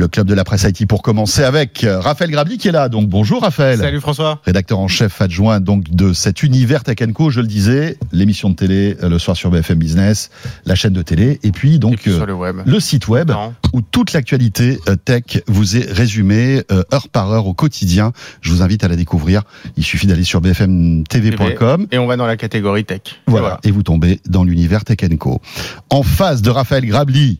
[0.00, 2.88] le club de la presse IT pour commencer avec Raphaël Grabli qui est là.
[2.88, 3.78] Donc bonjour Raphaël.
[3.78, 4.40] Salut François.
[4.46, 8.54] Rédacteur en chef adjoint donc de cet univers Tech Co, je le disais, l'émission de
[8.54, 10.30] télé euh, le soir sur BFM Business,
[10.64, 12.56] la chaîne de télé et puis donc Et puis sur euh, le web.
[12.64, 13.52] le site web Non.
[13.74, 18.12] où toute l'actualité euh, tech vous est résumée euh, heure par heure au quotidien.
[18.40, 19.42] Je vous invite à la découvrir.
[19.76, 21.88] Il suffit d'aller sur bfmtv.com.
[21.92, 23.02] Et on va dans la catégorie tech.
[23.26, 23.60] Voilà.
[23.64, 25.42] Et vous tombez dans l'univers Tech Co.
[25.90, 27.38] En face de Raphaël Grabli,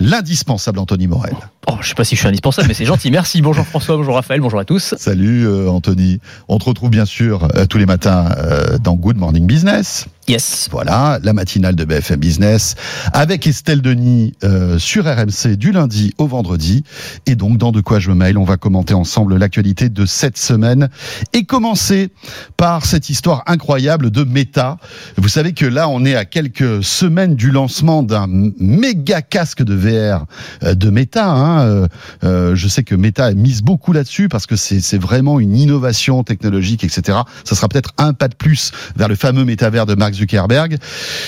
[0.00, 1.36] l'indispensable Anthony Morel.
[1.68, 3.10] Oh, je sais pas si je suis indispensable, mais c'est gentil.
[3.10, 3.42] Merci.
[3.42, 4.94] Bonjour François, bonjour Raphaël, bonjour à tous.
[4.98, 6.20] Salut euh, Anthony.
[6.48, 10.06] On te retrouve bien sûr euh, tous les matins euh, dans Good Morning Business.
[10.30, 10.68] Yes.
[10.70, 12.76] Voilà, la matinale de BFM Business
[13.12, 16.84] avec Estelle Denis euh, sur RMC du lundi au vendredi.
[17.26, 20.38] Et donc, dans De quoi je me mail, on va commenter ensemble l'actualité de cette
[20.38, 20.88] semaine
[21.32, 22.10] et commencer
[22.56, 24.76] par cette histoire incroyable de Meta.
[25.16, 29.74] Vous savez que là, on est à quelques semaines du lancement d'un méga casque de
[29.74, 30.26] VR
[30.62, 31.28] euh, de Meta.
[31.28, 31.88] hein.
[32.22, 36.84] Euh, je sais que Meta mise beaucoup là-dessus parce que c'est vraiment une innovation technologique,
[36.84, 37.18] etc.
[37.44, 40.76] Ça sera peut-être un pas de plus vers le fameux métavers de Mark Zuckerberg.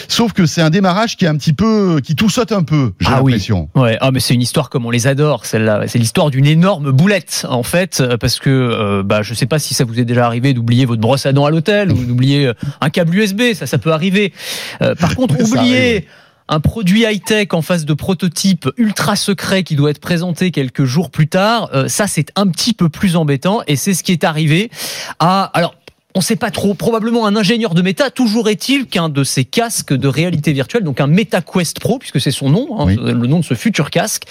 [0.09, 2.93] Sauf que c'est un démarrage qui est un petit peu, qui tout saute un peu,
[3.01, 3.33] j'ai Ah oui.
[3.33, 3.69] l'impression.
[3.75, 5.83] Ouais, ah mais c'est une histoire comme on les adore, celle-là.
[5.89, 9.59] C'est l'histoire d'une énorme boulette, en fait, euh, parce que euh, bah je sais pas
[9.59, 12.47] si ça vous est déjà arrivé d'oublier votre brosse à dents à l'hôtel ou d'oublier
[12.47, 14.33] euh, un câble USB, ça ça peut arriver.
[14.83, 16.07] Euh, par contre, oublier
[16.49, 21.11] un produit high-tech en face de prototype ultra secret qui doit être présenté quelques jours
[21.11, 24.25] plus tard, euh, ça c'est un petit peu plus embêtant et c'est ce qui est
[24.25, 24.71] arrivé
[25.19, 25.77] à alors
[26.15, 28.11] on sait pas trop, probablement un ingénieur de Meta.
[28.11, 32.31] Toujours est-il qu'un de ces casques de réalité virtuelle, donc un MetaQuest Pro, puisque c'est
[32.31, 32.97] son nom, hein, Oui.
[33.01, 34.25] le nom de ce futur casque,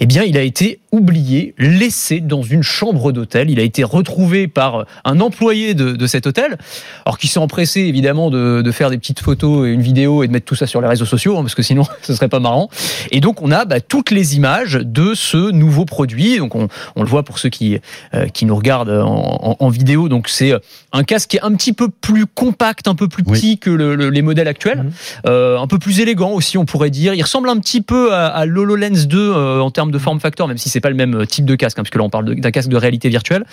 [0.00, 3.50] eh bien, il a été oublié, laissé dans une chambre d'hôtel.
[3.50, 6.56] Il a été retrouvé par un employé de, de cet hôtel,
[7.04, 10.28] alors qui s'est empressé évidemment de, de faire des petites photos et une vidéo et
[10.28, 12.40] de mettre tout ça sur les réseaux sociaux, hein, parce que sinon ce serait pas
[12.40, 12.70] marrant.
[13.10, 16.38] Et donc on a bah, toutes les images de ce nouveau produit.
[16.38, 17.78] Donc on, on le voit pour ceux qui
[18.14, 20.08] euh, qui nous regardent en, en- en vidéo.
[20.08, 20.58] Donc c'est euh,
[20.92, 23.38] un casque qui est un petit peu plus compact, un peu plus Oui.
[23.40, 24.90] petit que le- le- les modèles actuels, Mhm.
[25.26, 27.14] Euh, un peu plus élégant aussi, on pourrait dire.
[27.14, 30.46] Il ressemble un petit peu à, à l'HoloLens 2 euh, en termes de form factor,
[30.48, 32.34] même si c'est pas le même type de casque, hein, parce que là on parle
[32.36, 33.44] d'un casque de réalité virtuelle,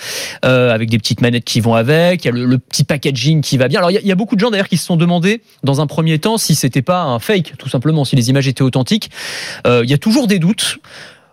[0.43, 2.23] euh, avec des petites manettes qui vont avec.
[2.23, 3.79] Il y a le, le petit packaging qui va bien.
[3.79, 5.87] Alors il y y a beaucoup de gens d'ailleurs qui se sont demandé dans un
[5.87, 9.09] premier temps si c'était pas un fake, tout simplement, si les images étaient authentiques.
[9.67, 10.77] Euh, il y a toujours des doutes.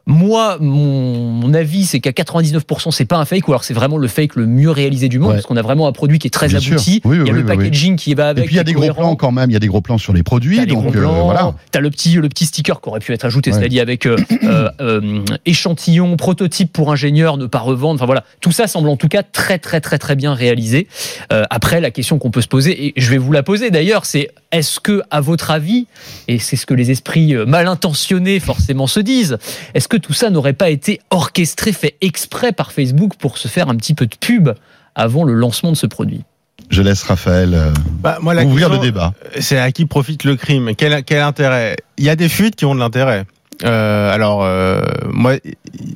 [0.07, 4.09] Moi, mon, avis, c'est qu'à 99%, c'est pas un fake, ou alors c'est vraiment le
[4.09, 5.35] fake le mieux réalisé du monde, Ouais.
[5.37, 7.01] parce qu'on a vraiment un produit qui est très Bien abouti.
[7.05, 8.45] Oui, il y a oui, le packaging qui va avec.
[8.45, 9.51] Et puis il y a des gros plans quand même.
[9.51, 10.57] Il y a des gros plans sur les produits.
[10.57, 11.55] T'as Donc euh, voilà.
[11.71, 13.59] t'as le petit, le petit sticker qui aurait pu être ajouté, Ouais.
[13.59, 17.95] c'est-à-dire avec euh, euh, euh, échantillon, prototype pour ingénieur, ne pas revendre.
[17.95, 20.89] Enfin voilà, tout ça semble en tout cas très très très très bien réalisé.
[21.31, 24.31] Après, la question qu'on peut se poser, et je vais vous la poser d'ailleurs, c'est
[24.51, 25.87] est-ce que, à votre avis,
[26.29, 29.39] et c'est ce que les esprits mal intentionnés forcément se disent,
[29.75, 33.69] est-ce que tout ça n'aurait pas été orchestré, fait exprès par Facebook pour se faire
[33.69, 34.49] un petit peu de pub
[34.95, 36.23] avant le lancement de ce produit?
[36.71, 37.71] Je laisse Raphaël euh,
[38.01, 39.13] Bah, moi, la ouvrir le débat.
[39.39, 40.71] C'est à qui profite le crime?
[40.79, 41.77] Quel, quel intérêt?
[41.99, 43.27] Il y a des fuites qui ont de l'intérêt.
[43.65, 45.35] Euh, alors, euh, moi,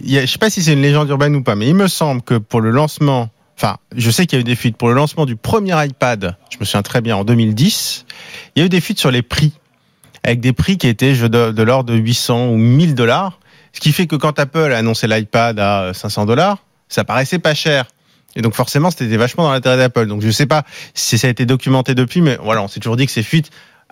[0.05, 1.89] y a- je sais pas si c'est une légende urbaine ou pas, mais il me
[1.89, 4.89] semble que pour le lancement, enfin, je sais qu'il y a eu des fuites pour
[4.89, 6.37] le lancement du premier iPad.
[6.51, 8.05] Je me souviens très bien en 2010.
[8.55, 9.53] Il y a eu des fuites sur les prix,
[10.23, 13.39] avec des prix qui étaient je, de, de l'ordre de 800 ou 1000 dollars.
[13.77, 17.53] Ce qui fait que quand Apple a annoncé l'iPad à 500 dollars, ça paraissait pas
[17.53, 17.85] cher.
[18.35, 20.07] Et donc forcément, c'était vachement dans l'intérêt d'Apple.
[20.07, 20.65] Donc je sais pas
[20.95, 23.51] si ça a été documenté depuis, mais voilà, on s'est toujours dit que ces fuites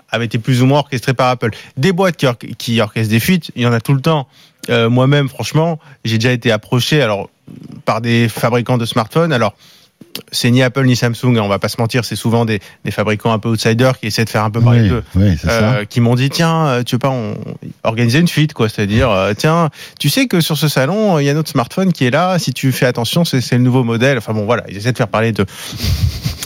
[0.09, 1.51] avaient été plus ou moins orchestrées par Apple.
[1.77, 4.27] Des boîtes qui orchestrent des fuites, il y en a tout le temps.
[4.71, 7.29] Euh, Moi-même, franchement, j'ai déjà été approché alors
[7.85, 9.35] par des fabricants de smartphones.
[9.35, 9.55] Alors
[10.33, 12.91] c'est ni Apple ni Samsung, hein, on va pas se mentir, c'est souvent des, des
[12.91, 15.03] fabricants un peu outsiders qui essaient de faire un peu parler Oui, d'eux.
[15.17, 15.37] oui.
[15.47, 17.35] Euh, qui m'ont dit tiens euh, tu veux pas on...
[17.83, 21.29] organiser une fuite quoi c'est-à-dire euh, tiens tu sais que sur ce salon il y
[21.31, 24.19] a notre smartphone qui est là si tu fais attention c'est c'est le nouveau modèle
[24.19, 25.45] enfin bon voilà ils essaient de faire parler de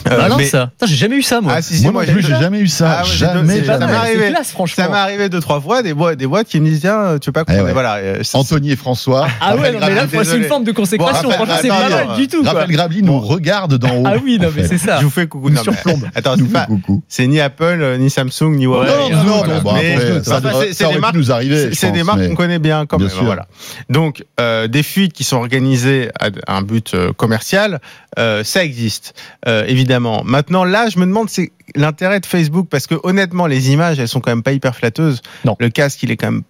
[0.09, 0.71] Euh, Malin, mais- ça.
[0.85, 1.53] J'ai jamais eu ça, moi.
[1.57, 2.99] ah si si Moi moi, non j'ai- jamais eu ça.
[2.99, 3.91] Ah ouais, j'ai- jamais, pas ça jamais.
[3.91, 4.23] m'est arrivé.
[4.27, 4.83] c'est classe, franchement.
[4.85, 7.27] ça m'est arrivé deux trois fois des boîtes des boîtes qui me disent tiens tu
[7.27, 7.73] veux pas qu'on Eh ouais.
[7.73, 9.27] voilà euh, Anthony et François.
[9.41, 11.27] Ah ouais, non, mais là, c'est une forme de consécration.
[11.27, 12.41] Bon, Franchement, c'est pas mal du tout.
[12.43, 14.03] Raphaël Grabli nous regarde d'en haut.
[14.05, 14.99] Ah oui, non, mais c'est ça.
[14.99, 16.05] je vous fais coucou Nous non, mais- surplombe.
[16.15, 17.03] attends Nous c'est pas coucou.
[17.07, 19.59] c'est ni Apple ni Samsung ni Huawei Non, hein, non, voilà.
[19.61, 21.73] bon, Mais- après, ça, c'est- ça des marques nous arriver.
[21.73, 23.15] C'est des marques mais- qu'on connaît bien quand Bien même.
[23.15, 23.25] sûr.
[23.25, 23.47] Voilà.
[23.89, 27.79] Donc euh, des fuites qui sont organisées à un but euh, commercial,
[28.17, 29.13] euh, ça existe
[29.47, 30.23] euh, évidemment.
[30.23, 34.07] Maintenant là, je me demande c'est l'intérêt de Facebook parce que honnêtement les images elles
[34.07, 35.21] sont quand même pas hyper flatteuses.
[35.45, 35.55] Non.
[35.59, 36.43] Le casque il est quand même,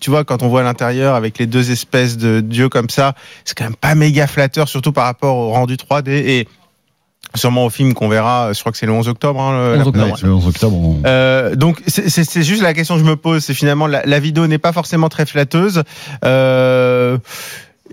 [0.00, 3.14] tu vois quand on voit l'intérieur avec les deux espèces de dieux comme ça,
[3.44, 6.48] c'est quand même pas méga flatteur surtout par rapport au rendu 3D et
[7.36, 8.52] sûrement au film qu'on verra.
[8.52, 9.40] Je crois que c'est le 11 octobre.
[9.40, 10.76] hein, le- 11 la- octobre, Ouais, le 11 octobre.
[10.76, 14.18] on- euh, donc c'est- juste la question que je me pose, c'est finalement la, la
[14.18, 15.82] vidéo n'est pas forcément très flatteuse.
[16.24, 17.18] Euh,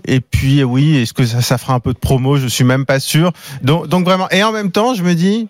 [0.06, 2.36] Et puis oui, est-ce que ça, ça fera un peu de promo?
[2.36, 3.32] Je suis même pas sûr.
[3.62, 4.28] Donc, donc vraiment.
[4.30, 5.48] Et en même temps, je me dis,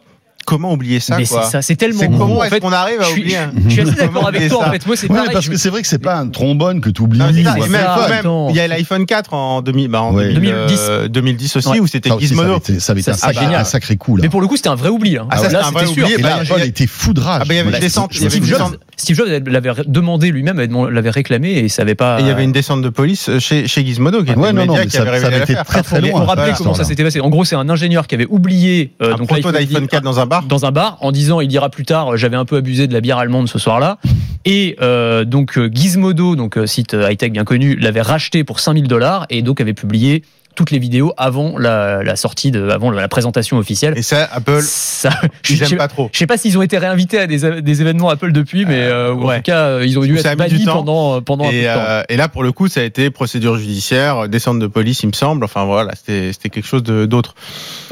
[0.48, 2.60] comment oublier ça Mais c'est ça, c'est tellement C'est comment en est-ce fait.
[2.60, 3.36] qu'on arrive à oublier
[3.66, 4.66] je suis assez d'accord avec toi.
[4.66, 5.30] En fait, moi, c'est Oui, pareil.
[5.32, 7.20] parce que c'est vrai que c'est pas un trombone que tu oublies.
[7.30, 10.32] Il y a l'iPhone 4 en, 2000, bah, en Ouais.
[10.32, 10.78] 2000, 2010.
[10.88, 11.80] euh, 2010 aussi, Ouais.
[11.80, 12.60] où c'était Gizmodo.
[12.78, 13.60] ça avait été Ça, un, sacré, génial.
[13.60, 14.22] un sacré coup là.
[14.22, 15.16] Mais pour le coup, c'était un vrai oubli.
[15.18, 15.26] hein.
[15.30, 16.04] Ah, ça, Là, c'était un c'était vrai sûr.
[16.04, 16.14] oubli.
[16.14, 17.40] Et là, bah, Apple il était foudrage.
[17.42, 19.16] Ah, bah, il il une Steve.
[19.16, 20.58] Jobs, l'avait demandé lui-même,
[20.90, 22.18] l'avait réclamé et ça avait pas.
[22.18, 24.64] Et il y avait une descente de police chez, chez Gizmodo qui était Ouais, le
[24.64, 26.20] non, non, qui ça- avait ça révélé avait été très, très Il faut loin.
[26.24, 27.20] rappeler Voilà, comment ça s'était passé.
[27.20, 30.18] En gros, c'est un ingénieur qui avait oublié euh, Un donc proto d'iPhone 4 dans
[30.20, 30.37] un bar.
[30.46, 32.92] Dans un bar en disant il dira plus tard euh, j'avais un peu abusé de
[32.92, 33.98] la bière allemande ce soir-là
[34.44, 38.86] et euh, donc euh, Gizmodo donc site high tech bien connu l'avait racheté pour 5000
[38.88, 40.22] dollars et donc avait publié
[40.54, 44.60] toutes les vidéos avant la, la sortie de avant la présentation officielle Et ça, Apple,
[44.62, 45.10] ça
[45.44, 46.10] je, ils je- aiment pas trop.
[46.12, 49.14] je sais pas s'ils ont été réinvités à des, des événements Apple depuis mais euh,
[49.14, 52.02] en tout cas ils ont dû être bannis pendant pendant un peu de Et, temps.
[52.08, 55.12] et là, pour le coup, ça a été procédure judiciaire, descente de police, il me
[55.12, 55.44] semble.
[55.44, 57.36] Enfin voilà, c'était quelque chose d'autre.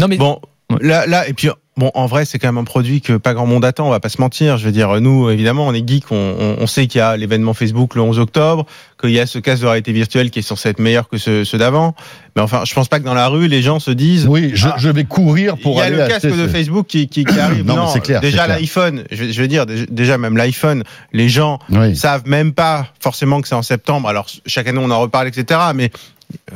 [0.01, 0.41] non mais Bon,
[0.73, 0.79] Ouais.
[0.81, 3.47] là, là, et puis bon, en vrai, c'est quand même un produit que pas grand
[3.47, 3.87] monde attend.
[3.87, 4.57] On va pas se mentir.
[4.59, 6.11] Je veux dire, nous, évidemment, on est geeks.
[6.11, 8.67] On, on- on sait qu'il y a l'événement Facebook le 11 octobre,
[9.01, 11.45] qu'il y a ce casque de réalité virtuelle qui est censé être meilleur que ceux,
[11.45, 11.95] ceux d'avant.
[12.35, 14.27] Mais enfin, je pense pas que dans la rue, les gens se disent.
[14.27, 14.77] Oui, je, Ah.
[14.79, 17.25] je vais courir pour il y a aller le casque de ce- Facebook qui, qui,
[17.25, 17.65] qui arrive.
[17.65, 20.83] Non, c'est clair, Déjà l'iPhone, je, veux dire, dé- déjà même l'iPhone,
[21.13, 21.95] les gens Oui.
[21.97, 24.09] savent même pas forcément que c'est en septembre.
[24.09, 25.61] Alors chaque année on en reparle, etc.
[25.75, 25.91] Mais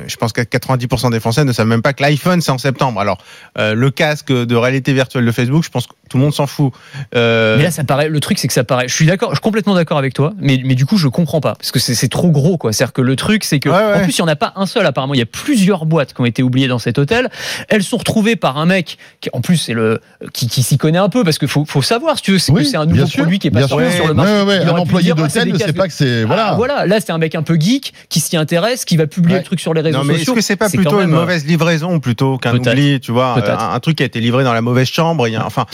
[0.07, 3.01] je pense qu'à 90% des Français ne savent même pas que l'iPhone c'est en septembre.
[3.01, 3.19] Alors
[3.59, 6.47] euh, le casque de réalité virtuelle de Facebook, je pense que tout le monde s'en
[6.47, 6.73] fout.
[7.15, 8.09] Euh, Mais là, ça paraît.
[8.09, 8.89] Le truc, c'est que ça paraît.
[8.89, 9.31] Je suis d'accord.
[9.31, 10.35] Je suis complètement d'accord avec toi.
[10.39, 12.73] Mais, mais du coup, je comprends pas parce que c'est c'est trop gros, quoi.
[12.73, 13.95] C'est-à-dire que le truc, c'est que Ouais, ouais.
[13.95, 14.85] en plus, il y en a pas un seul.
[14.85, 17.31] Apparemment, il y a plusieurs boîtes qui ont été oubliées dans cet hôtel.
[17.69, 20.01] Elles sont retrouvées par un mec qui, en plus, c'est le
[20.35, 22.53] qui, qui s'y connaît un peu parce que faut, faut savoir, si tu veux, c'est
[22.53, 24.33] que Oui, c'est un nouveau sûr, produit qui est pas sorti sur le marché.
[24.33, 26.23] ouais, ouais, Il un employé ah, d'hôtel ne sait pas que c'est.
[26.23, 26.55] Ah, Voilà.
[26.57, 29.39] voilà, là c'est un mec un peu geek qui s'y intéresse, qui va publier Ouais.
[29.41, 30.35] le truc sur les réseaux non mais est-ce sociaux.
[30.35, 33.37] que c'est pas plutôt une euh, mauvaise livraison plutôt qu'un oubli, tu vois,
[33.75, 35.29] un, truc qui a été livré dans la mauvaise chambre.
[35.29, 35.67] Il y a, enfin,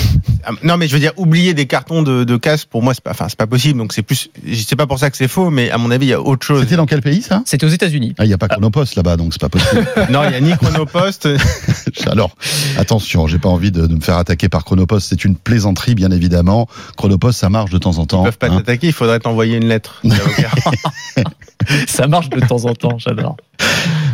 [0.63, 3.11] non mais je veux dire oublier des cartons de, de casque pour moi c'est pas,
[3.11, 3.79] enfin c'est pas possible.
[3.79, 6.11] Donc c'est plus, c'est pas pour ça que c'est faux, mais à mon avis il
[6.11, 6.63] y a autre chose.
[6.63, 7.43] C'était dans quel pays ça?
[7.45, 8.15] C'était aux États-Unis.
[8.19, 9.87] Ah, il n'y a pas Chronopost là-bas, donc c'est pas possible.
[10.11, 11.29] Non, il y a ni Chronopost.
[12.07, 12.31] Alors,
[12.79, 15.09] attention, j'ai pas envie de, de me faire attaquer par Chronopost.
[15.09, 16.69] C'est une plaisanterie, bien évidemment.
[16.97, 18.25] Chronopost, ça marche de temps en Ils temps.
[18.25, 18.59] peuvent pas hein.
[18.59, 18.87] t'attaquer.
[18.89, 20.03] Il faudrait t'envoyer une lettre.
[21.89, 23.37] Ça marche de temps en temps, j'adore.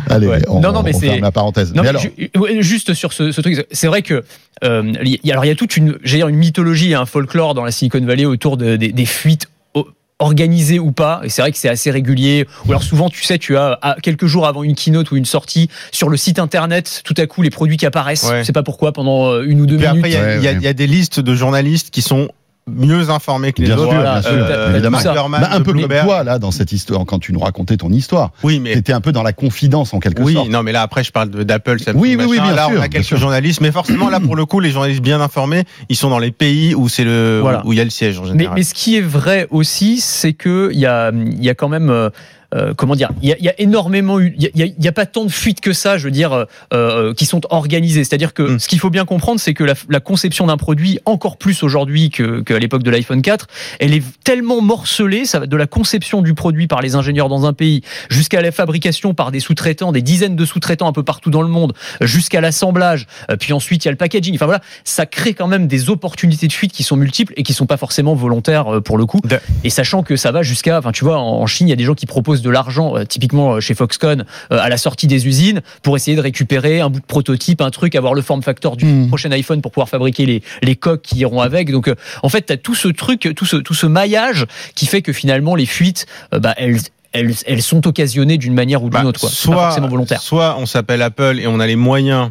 [0.09, 0.41] Allez, Ouais.
[0.47, 1.69] on, Non, non, mais on c'est- ferme la parenthèse.
[1.73, 4.23] Non, mais mais alors, ju- ouais, juste sur ce, ce truc, c'est vrai que
[4.63, 7.05] euh, il y, a- alors il y a toute une, dire une mythologie, et un
[7.05, 9.87] folklore dans la Silicon Valley autour de- des- des fuites o-
[10.19, 11.21] organisées ou pas.
[11.23, 12.47] Et c'est vrai que c'est assez régulier.
[12.65, 15.25] Ou alors souvent, tu sais, tu as à- quelques jours avant une keynote ou une
[15.25, 18.29] sortie sur le site internet, tout à coup les produits qui apparaissent.
[18.29, 18.39] Ouais.
[18.39, 19.99] Je sais pas pourquoi pendant euh, une ou deux Puis minutes.
[20.05, 20.57] après, il y, a- Ouais, il y a- ouais.
[20.59, 22.29] il y a des listes de journalistes qui sont
[22.71, 23.93] mieux informés que les bien sûr, autres.
[23.95, 24.97] Voilà, bien sûr, euh, évidemment.
[24.99, 25.11] ça.
[25.11, 27.89] Ackerman, Bah, un peu comme toi là dans cette histoire quand tu nous racontais ton
[27.91, 28.31] histoire.
[28.43, 30.49] Oui, mais T'étais un peu dans la confidence en quelque oui, sorte.
[30.49, 32.81] non, mais là après, je parle d'Apple, Samsung, Oui, oui, oui, bien Là, sûr, on
[32.81, 33.17] a quelques sûr.
[33.17, 36.31] journalistes, mais forcément, là, pour le coup, les journalistes bien informés, ils sont dans les
[36.31, 37.61] pays où c'est le Voilà.
[37.65, 38.55] où il y a le siège en Mais, général.
[38.55, 41.69] mais ce qui est vrai aussi, c'est que il y a, il y a quand
[41.69, 42.09] même,
[42.53, 45.05] euh, comment dire, il y a, il y a énormément, eu- il y a, pas
[45.05, 48.03] tant de fuites que ça, je veux dire, euh, euh, qui sont organisées.
[48.03, 48.59] C'est-à-dire que Mm.
[48.59, 52.09] ce qu'il faut bien comprendre, c'est que la, la conception d'un produit, encore plus aujourd'hui
[52.09, 53.47] que- qu'à l'époque de l'iPhone 4,
[53.79, 57.45] elle est tellement morcelée, ça va de la conception du produit par les ingénieurs dans
[57.45, 61.29] un pays, jusqu'à la fabrication par des sous-traitants, des dizaines de sous-traitants un peu partout
[61.31, 63.07] dans le monde, jusqu'à l'assemblage,
[63.39, 64.35] puis ensuite il y a le packaging.
[64.35, 67.53] Enfin voilà, ça crée quand même des opportunités de fuite qui sont multiples et qui
[67.53, 69.19] sont pas forcément volontaires pour le coup.
[69.23, 71.77] De- Et sachant que ça va jusqu'à, enfin tu vois, en Chine, il y a
[71.77, 75.07] des gens qui proposent de l'argent, euh, typiquement euh, chez Foxconn, euh, à la sortie
[75.07, 78.43] des usines, pour essayer de récupérer un bout de prototype, un truc, avoir le form
[78.43, 79.07] factor du Mhm.
[79.07, 81.71] prochain iPhone pour pouvoir fabriquer les, les coques qui iront avec.
[81.71, 84.45] Donc euh, en fait, tu as tout ce truc, tout ce, tout ce maillage
[84.75, 86.77] qui fait que finalement les fuites, euh, bah, elles,
[87.13, 89.19] elles, elles sont occasionnées d'une manière ou d'une Bah, autre.
[89.21, 89.29] Quoi.
[89.29, 90.21] Pas soit, forcément volontaire.
[90.21, 92.29] soit on s'appelle Apple et on a les moyens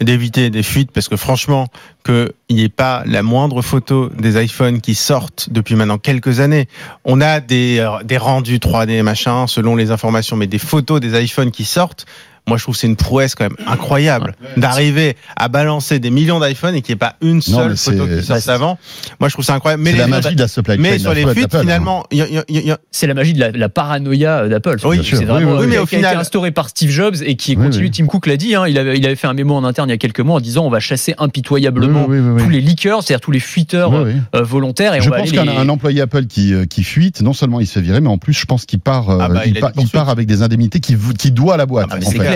[0.00, 1.68] d'éviter des fuites parce que franchement
[2.04, 6.68] qu'il n'y ait pas la moindre photo des iPhones qui sortent depuis maintenant quelques années.
[7.04, 11.22] On a des, euh, des rendus 3D machin selon les informations, mais des photos des
[11.22, 12.06] iPhones qui sortent.
[12.46, 16.40] Moi, je trouve que c'est une prouesse quand même incroyable d'arriver à balancer des millions
[16.40, 18.78] d'iPhones et qu'il n'y ait pas une seule photo qui sorte c'est- avant.
[19.18, 19.82] Moi, je trouve ça incroyable.
[19.82, 22.26] Mais, C'est la magie de la supply mais sur les fuites, finalement, il y a-
[22.28, 24.76] il y a- il y a- C'est la magie de la, la paranoïa euh, d'Apple.
[24.84, 26.68] Oui, C'est vraiment Oui, oui, euh, oui, mais au qui a été final- instauré par
[26.68, 27.84] Steve Jobs et qui Oui, continue.
[27.84, 27.90] oui.
[27.90, 28.54] Tim Cook l'a dit.
[28.54, 30.36] hein, il, avait, il avait fait un mémo en interne il y a quelques mois
[30.36, 32.42] en disant on va chasser impitoyablement Oui, oui, oui, oui.
[32.42, 34.20] tous les leakers, c'est-à-dire tous les fuiteurs Oui, oui.
[34.36, 34.94] euh, volontaires.
[34.94, 38.02] Et Je pense qu'un employé Apple qui, qui fuite, non sellement il se fait virer,
[38.02, 40.94] mais en plus je pense qu'il part, Ah bah, il part avec des indemnités qui,
[41.18, 41.88] qui doit à la boîte.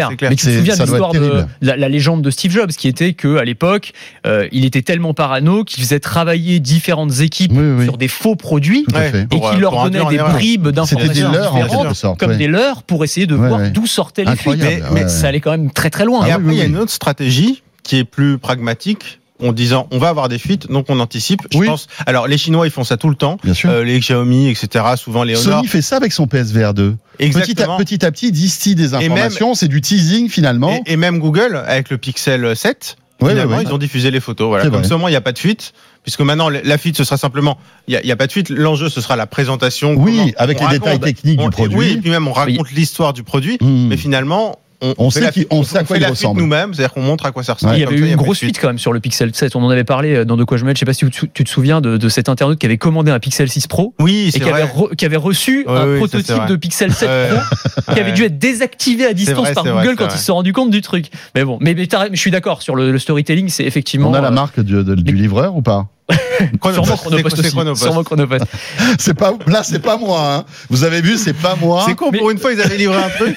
[0.07, 0.17] Clair.
[0.17, 0.31] clair.
[0.31, 3.13] Mais tu te souviens de l'histoire de la, la légende de Steve Jobs, qui était
[3.13, 3.93] que à l'époque,
[4.27, 7.85] euh, il était tellement parano qu'il faisait travailler différentes équipes Oui, oui.
[7.85, 11.55] sur des faux produits et qu'il euh, leur pour donnait des bribes d'informations des leurs,
[11.55, 13.71] en différentes, comme des leurs, pour essayer de Ouais, voir ouais.
[13.71, 14.63] d'où sortaient les fuites.
[14.93, 16.27] Mais- ça allait quand même très très loin.
[16.27, 19.53] Et Ah après, oui, il y a une autre stratégie qui est plus pragmatique en
[19.53, 21.43] disant on va avoir des fuites, donc on anticipe.
[21.53, 21.67] Je Oui.
[21.67, 21.87] pense.
[22.07, 23.39] Alors les Chinois ils font ça tout le temps.
[23.45, 23.71] Bien sûr.
[23.71, 24.85] Euh, les Xiaomi, etc.
[24.97, 25.59] Souvent les Honor.
[25.61, 26.97] Sony fait ça avec son PSVR 2.
[27.19, 30.83] Petit à, petit à petit, il distille des informations, c'est du teasing finalement.
[30.87, 32.97] Et, et même Google avec le Pixel 7.
[33.21, 33.65] Ouais, finalement, ouais, ouais.
[33.69, 34.49] ils ont diffusé les photos.
[34.49, 34.71] Voilà.
[34.71, 35.73] Comme moins, il n'y a pas de fuite.
[36.05, 37.59] Puisque maintenant, la fuite, ce sera simplement.
[37.89, 38.49] Il n'y a, pas de fuite.
[38.49, 39.95] L'enjeu, ce sera la présentation.
[39.95, 41.77] Oui, avec les détails techniques on- du produit.
[41.77, 43.59] Oui, et puis même, on raconte l'histoire du produit.
[43.61, 43.89] Hmm.
[43.89, 45.21] Mais finalement, on, On sait
[45.51, 46.41] on sait à quoi fait il la ressemble.
[46.41, 46.73] nous-mêmes.
[46.75, 47.75] C'est-à-dire qu'on montre à quoi ça ressemble.
[47.75, 49.57] Il y avait eu a une grosse fuite quand même sur le Pixel 7.
[49.57, 50.77] On en avait parlé dans De quoi je me mêle.
[50.77, 53.11] Je sais pas si tu, tu te souviens de, de cet internaute qui avait commandé
[53.11, 55.87] un Pixel 6 Pro Oui, et c'est qui avait, re- qui avait reçu Ouais, un
[55.93, 57.29] oui, prototype de Pixel 7 Ouais.
[57.31, 60.15] Pro qui avait dû être désactivé à distance vrai, par Google vrai, quand vrai.
[60.15, 61.07] ils se sont rendus compte du truc.
[61.35, 64.11] Mais bon, mais, je suis d'accord sur le, le storytelling, c'est effectivement.
[64.11, 65.89] On a la euh, marque du livreur ou pas?
[66.61, 66.75] Chronopost.
[66.87, 67.51] Sûrement Chronopost aussi.
[67.51, 67.83] Chronopost.
[67.83, 68.45] Sûrement Chronopost.
[68.99, 70.35] C'est pas là, c'est pas moi.
[70.35, 70.45] hein.
[70.71, 71.85] Vous avez vu, c'est pas moi.
[71.87, 73.37] C'est con, Mais- pour une fois, ils avaient livré un truc.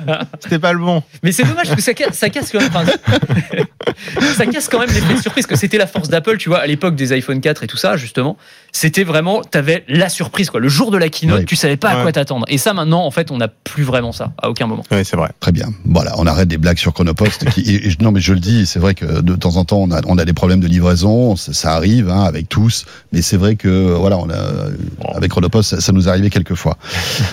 [0.40, 1.02] C'était pas le bon.
[1.22, 2.70] Mais c'est dommage parce que ça, ca- ça casse quand même.
[4.36, 6.66] ça casse quand même l'effet de surprise que c'était la force d'Apple, tu vois, à
[6.66, 8.36] l'époque des iPhone 4 et tout ça, justement.
[8.72, 10.60] C'était vraiment, t'avais la surprise, quoi.
[10.60, 11.44] Le jour de la keynote, Ouais.
[11.44, 12.02] tu savais pas à Ouais.
[12.02, 12.44] quoi t'attendre.
[12.48, 14.82] Et ça, maintenant, en fait, on n'a plus vraiment ça, à aucun moment.
[14.90, 15.30] Oui, c'est vrai.
[15.40, 15.66] Très bien.
[15.84, 17.48] Voilà, on arrête des blagues sur Chronopost.
[17.50, 19.78] qui, et- et- non, mais je le dis, c'est vrai que de temps en temps,
[19.78, 21.36] on a, on a des problèmes de livraison.
[21.36, 22.84] Ça, ça arrive hein, avec tous.
[23.12, 24.18] Mais c'est vrai que voilà,
[25.14, 26.76] avec Chronopost, ça, ça nous arrivait quelques fois.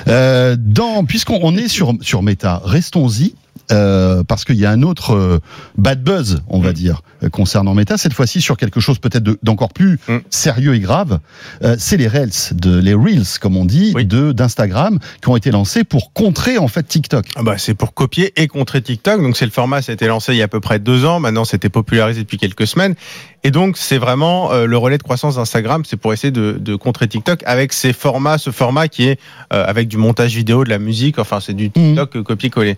[0.07, 3.33] Euh, dans, puisqu'on on est sur sur Meta, restons-y.
[3.71, 5.39] Euh, parce qu'il y a un autre euh,
[5.77, 6.73] bad buzz, on va Mm.
[6.73, 10.17] dire, euh, concernant Meta, cette fois-ci sur quelque chose peut-être de- d'encore plus Mm.
[10.29, 11.19] sérieux et grave.
[11.63, 14.05] Euh, c'est les Reels, de, les Reels, comme on dit, Oui.
[14.05, 17.25] de d'Instagram, qui ont été lancés pour contrer en fait TikTok.
[17.35, 19.21] Ah bah, c'est pour copier et contrer TikTok.
[19.21, 21.05] Donc c'est le format, ça a été lancé il y a à peu près deux
[21.05, 21.19] ans.
[21.19, 22.95] Maintenant, c'était popularisé depuis quelques semaines.
[23.43, 25.83] Et donc c'est vraiment euh, le relais de croissance d'Instagram.
[25.85, 29.19] C'est pour essayer de, de contrer TikTok avec ces formats, ce format qui est
[29.53, 31.19] euh, avec du montage vidéo, de la musique.
[31.19, 32.75] Enfin, c'est du TikTok euh, copier-coller.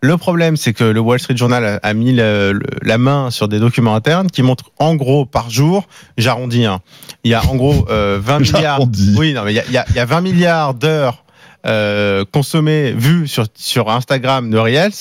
[0.00, 3.48] Le problème, c'est que le Wall Street Journal a, mis le- le- la main sur
[3.48, 6.80] des documents internes qui montrent en gros par jour, j'arrondis, hein,
[7.24, 8.60] il y a en gros euh, 20 milliards.
[8.62, 9.14] J'arrondis.
[9.18, 11.24] Oui, non, mais il y a, il y a- il y a 20 milliards d'heures
[11.66, 14.92] euh, consommées, vues sur, sur Instagram de Reels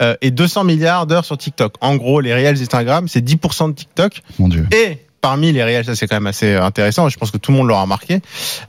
[0.00, 1.74] euh, et 200 milliards d'heures sur TikTok.
[1.80, 4.22] En gros, les Reels Instagram, c'est 10% de TikTok.
[4.40, 4.66] Mon Dieu.
[4.72, 7.58] Et parmi les Reels, ça c'est quand même assez intéressant, je pense que tout le
[7.58, 8.14] monde l'aura remarqué,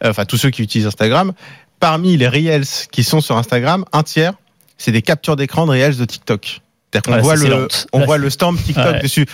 [0.04, 1.34] euh, enfin tous ceux qui utilisent Instagram,
[1.80, 4.34] parmi les Reels qui sont sur Instagram, un tiers,
[4.84, 6.60] c'est des captures d'écran de Reels de TikTok.
[6.94, 9.00] C'est-à-dire qu'on Ouais, voit, le, on Là, voit le stamp TikTok Ouais.
[9.02, 9.26] dessus.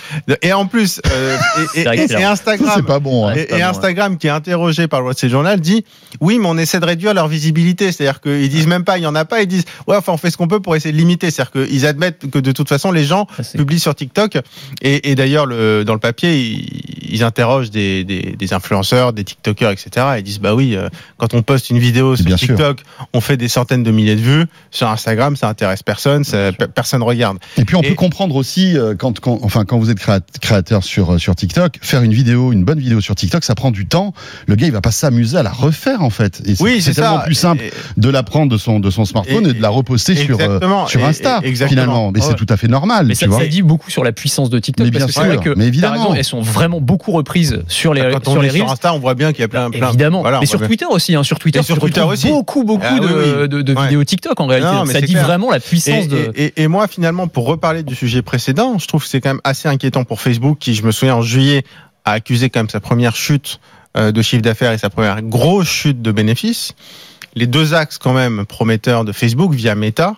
[0.42, 1.36] Et en plus, euh,
[1.74, 1.84] et.
[2.08, 3.28] Ça, Instagram, c'est pas bon.
[3.28, 3.34] hein.
[3.34, 5.84] Et, Instagram, qui est interrogé par le Wall Street Journal, dit
[6.20, 7.92] oui, mais on essaie de réduire leur visibilité.
[7.92, 9.42] C'est-à-dire qu'ils disent même pas, il y en a pas.
[9.42, 11.30] Ils disent ouais, enfin, on fait ce qu'on peut pour essayer de limiter.
[11.30, 14.38] C'est-à-dire qu'ils admettent que de toute façon, les gens Ça, publient sur TikTok.
[14.82, 19.24] Et, et d'ailleurs, le, dans le papier, ils, ils interrogent des, des, des influenceurs, des
[19.24, 20.06] TikTokers, etc.
[20.18, 20.88] Ils disent bah oui, euh,
[21.18, 22.48] quand on poste une vidéo sur Bien sûr.
[22.48, 24.44] TikTok, on fait des centaines de milliers de vues.
[24.70, 27.38] Sur Instagram, ça intéresse personne, ça, pe- personne regarde.
[27.58, 30.20] Et puis on Et- peut comprendre aussi euh, quand, quand enfin quand vous êtes créa-
[30.40, 33.70] créateur sur euh, sur TikTok, faire une vidéo, une bonne vidéo sur TikTok, ça prend
[33.70, 34.12] du temps.
[34.46, 36.40] Le gars il va pas s'amuser à la refaire en fait.
[36.46, 37.24] Et Oui, c'est tellement ça.
[37.24, 39.68] plus simple Et- de la prendre de son de son smartphone et, Et- de la
[39.68, 40.86] reposter sur euh, exactement.
[40.86, 41.82] sur Et- Insta et- exactement.
[41.82, 42.10] finalement.
[42.12, 42.26] Mais Ouais.
[42.28, 43.40] c'est tout à fait normal, Mais tu ça, vois.
[43.40, 45.58] ça dit beaucoup sur la puissance de TikTok Mais parce bien que sûr, vrai que
[45.58, 45.94] mais évidemment.
[46.02, 48.72] raison, elles sont vraiment beaucoup reprises sur les quand on sur les est sur reels.
[48.72, 49.88] Insta, on voit bien qu'il y a plein, plein.
[49.88, 50.60] Évidemment, Voilà, on mais sur.
[50.60, 52.28] Twitter aussi, hein, sur Twitter, sur Twitter aussi.
[52.28, 53.00] beaucoup, beaucoup Ah
[53.48, 54.92] de, vidéos TikTok en réalité.
[54.92, 56.32] Ça dit vraiment la puissance de.
[56.36, 59.68] et moi, finalement, pour reparler du sujet précédent, je trouve que c'est quand même assez
[59.68, 61.64] inquiétant pour Facebook, qui, je me souviens, en juillet,
[62.04, 63.60] a accusé quand même sa première chute
[63.96, 66.72] euh, de chiffre d'affaires et sa première grosse chute de bénéfices.
[67.34, 70.16] Les deux axes quand même prometteurs de Facebook via Meta,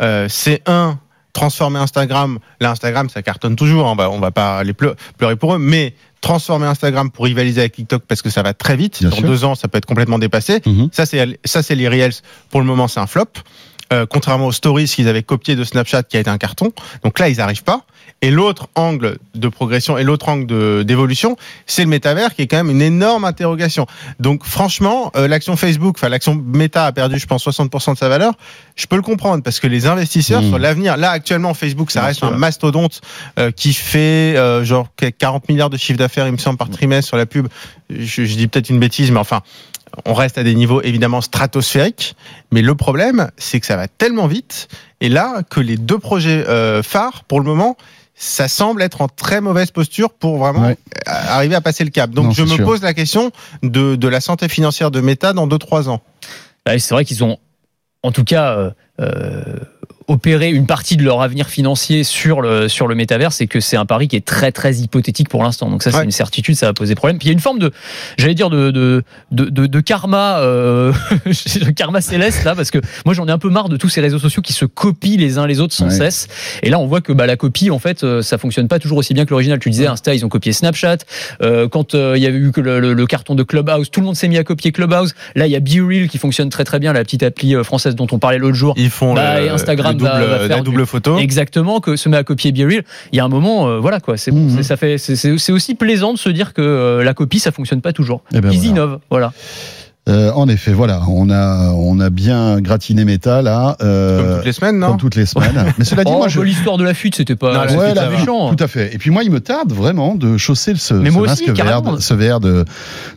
[0.00, 0.98] euh, c'est un
[1.32, 2.38] transformer Instagram.
[2.60, 3.88] Là, Instagram, ça cartonne toujours.
[3.88, 7.24] hein, On va, on va pas aller pleu- pleurer pour eux, mais transformer Instagram pour
[7.24, 8.98] rivaliser avec TikTok parce que ça va très vite.
[9.00, 9.26] Bien Dans sûr.
[9.26, 10.60] deux ans, ça peut être complètement dépassé.
[10.66, 10.90] Mhm.
[10.92, 12.12] Ça, c'est ça, c'est les Reels.
[12.50, 13.24] Pour le moment, c'est un flop.
[13.92, 16.72] Euh, contrairement aux stories qu'ils avaient copié de Snapchat qui a été un carton.
[17.04, 17.82] Donc là, ils n'arrivent pas.
[18.22, 21.36] Et l'autre angle de progression et l'autre angle de- d'évolution,
[21.66, 23.86] c'est le métavers qui est quand même une énorme interrogation.
[24.20, 28.08] Donc franchement, euh, l'action Facebook, enfin l'action Meta a perdu, je pense, 60% de sa
[28.08, 28.32] valeur.
[28.76, 30.48] Je peux le comprendre parce que les investisseurs Mmh.
[30.48, 32.28] sur l'avenir, là actuellement Facebook, ça Bien reste sûr.
[32.28, 33.00] un mastodonte
[33.38, 37.08] euh, qui fait euh, genre 40 milliards de chiffre d'affaires, il me semble, par trimestre
[37.08, 37.48] sur la pub.
[37.90, 39.42] Je, je dis peut-être une bêtise, mais enfin,
[40.06, 42.16] on reste à des niveaux évidemment stratosphériques.
[42.50, 44.68] Mais le problème, c'est que ça va tellement vite.
[45.00, 47.76] Et là, que les deux projets euh, phares, pour le moment,
[48.14, 50.76] ça semble être en très mauvaise posture pour vraiment Ouais.
[51.06, 52.10] arriver à passer le cap.
[52.10, 52.64] Donc Non, je me sûr.
[52.64, 53.30] pose la question
[53.62, 56.02] de, de la santé financière de Meta dans 2-3 ans.
[56.64, 57.38] Bah, c'est vrai qu'ils ont,
[58.02, 58.70] en tout cas, euh,
[59.00, 59.42] euh,
[60.08, 63.76] opérer une partie de leur avenir financier sur le sur le métavers, c'est que c'est
[63.76, 65.70] un pari qui est très très hypothétique pour l'instant.
[65.70, 66.04] Donc ça, c'est Ouais.
[66.04, 67.18] une certitude, ça va poser problème.
[67.18, 67.70] Puis il y a une forme de,
[68.18, 70.92] j'allais dire de de de, de, karma, euh,
[71.26, 74.00] de karma céleste là, parce que moi j'en ai un peu marre de tous ces
[74.00, 75.90] réseaux sociaux qui se copient les uns les autres sans Ouais.
[75.90, 76.28] cesse.
[76.62, 78.98] Et là, on voit que bah, la copie, en fait, euh, ça fonctionne pas toujours
[78.98, 79.58] aussi bien que l'original.
[79.58, 80.98] Tu disais, Insta, ils ont copié Snapchat.
[81.42, 84.00] Euh, quand euh, il y avait eu que le, le- le carton de Clubhouse, tout
[84.00, 85.14] le monde s'est mis à copier Clubhouse.
[85.34, 87.94] Là, il y a BeReal qui fonctionne très très bien, la petite appli euh, française
[87.94, 88.74] dont on parlait l'autre jour.
[88.76, 89.50] Ils font Bah, le, et
[89.86, 91.18] Instagram le double, va- va faire la du- double photo.
[91.18, 92.84] Exactement, que se met à copier BeReal.
[93.12, 94.16] Il y a un moment, euh, voilà quoi.
[94.16, 97.52] C'est c'est- ça fait, c'est- aussi plaisant de se dire que euh, la copie, ça
[97.52, 98.22] fonctionne pas toujours.
[98.32, 98.68] Eh ben Ils voilà.
[98.70, 99.32] innovent, voilà.
[100.08, 103.76] Euh, en effet, voilà, on a, on a bien gratiné méta là.
[103.82, 105.72] euh, Comme toutes les semaines, non comme toutes les semaines.
[105.78, 108.10] Mais cela dit, Oh, moi, je, l'histoire de la fuite, c'était pas, Non, pas va.
[108.10, 108.52] méchant.
[108.52, 108.92] Tout à fait.
[108.92, 111.94] Et puis moi, il me tarde vraiment de chausser ce, Mais ce moi aussi, masque
[111.94, 112.64] de, ce VR de,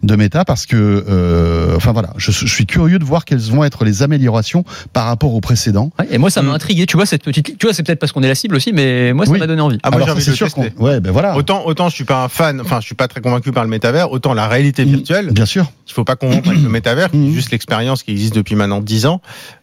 [0.03, 0.75] de méta parce que,
[1.09, 4.63] euh, enfin voilà, je, je suis curieux de voir quelles vont être les améliorations
[4.93, 5.89] par rapport au précédent.
[5.99, 6.55] Ouais, et moi, ça m'a Mm.
[6.55, 6.85] intrigué.
[6.85, 9.11] Tu vois, cette petite, tu vois, c'est peut-être parce qu'on est la cible aussi, mais
[9.11, 9.39] moi, ça Oui.
[9.39, 9.79] m'a donné envie.
[9.81, 12.79] Ah, moi, j'ai sûr ouais, ben voilà, Autant, autant je suis pas un fan, enfin
[12.79, 15.71] je suis pas très convaincu par le métavers, autant la réalité virtuelle, bien sûr.
[15.87, 17.32] il faut pas le métavers, Mm.
[17.32, 19.22] juste l'expérience qui existe depuis maintenant 10 ans.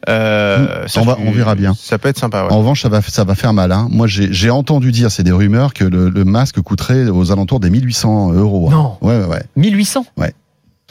[0.09, 1.75] Euh, ça, On va- je- on verra bien.
[1.79, 2.45] Ça peut être sympa.
[2.45, 2.53] Ouais.
[2.53, 3.71] En revanche, ça va, ça va faire mal.
[3.73, 3.87] Hein.
[3.91, 7.71] Moi, j'ai entendu dire, c'est des rumeurs, que le, le masque coûterait aux alentours des
[7.71, 8.69] 1800 euros.
[8.71, 8.75] hein.
[8.75, 8.97] Non.
[9.01, 9.43] Ouais, ouais, ouais.
[9.57, 10.05] 1800.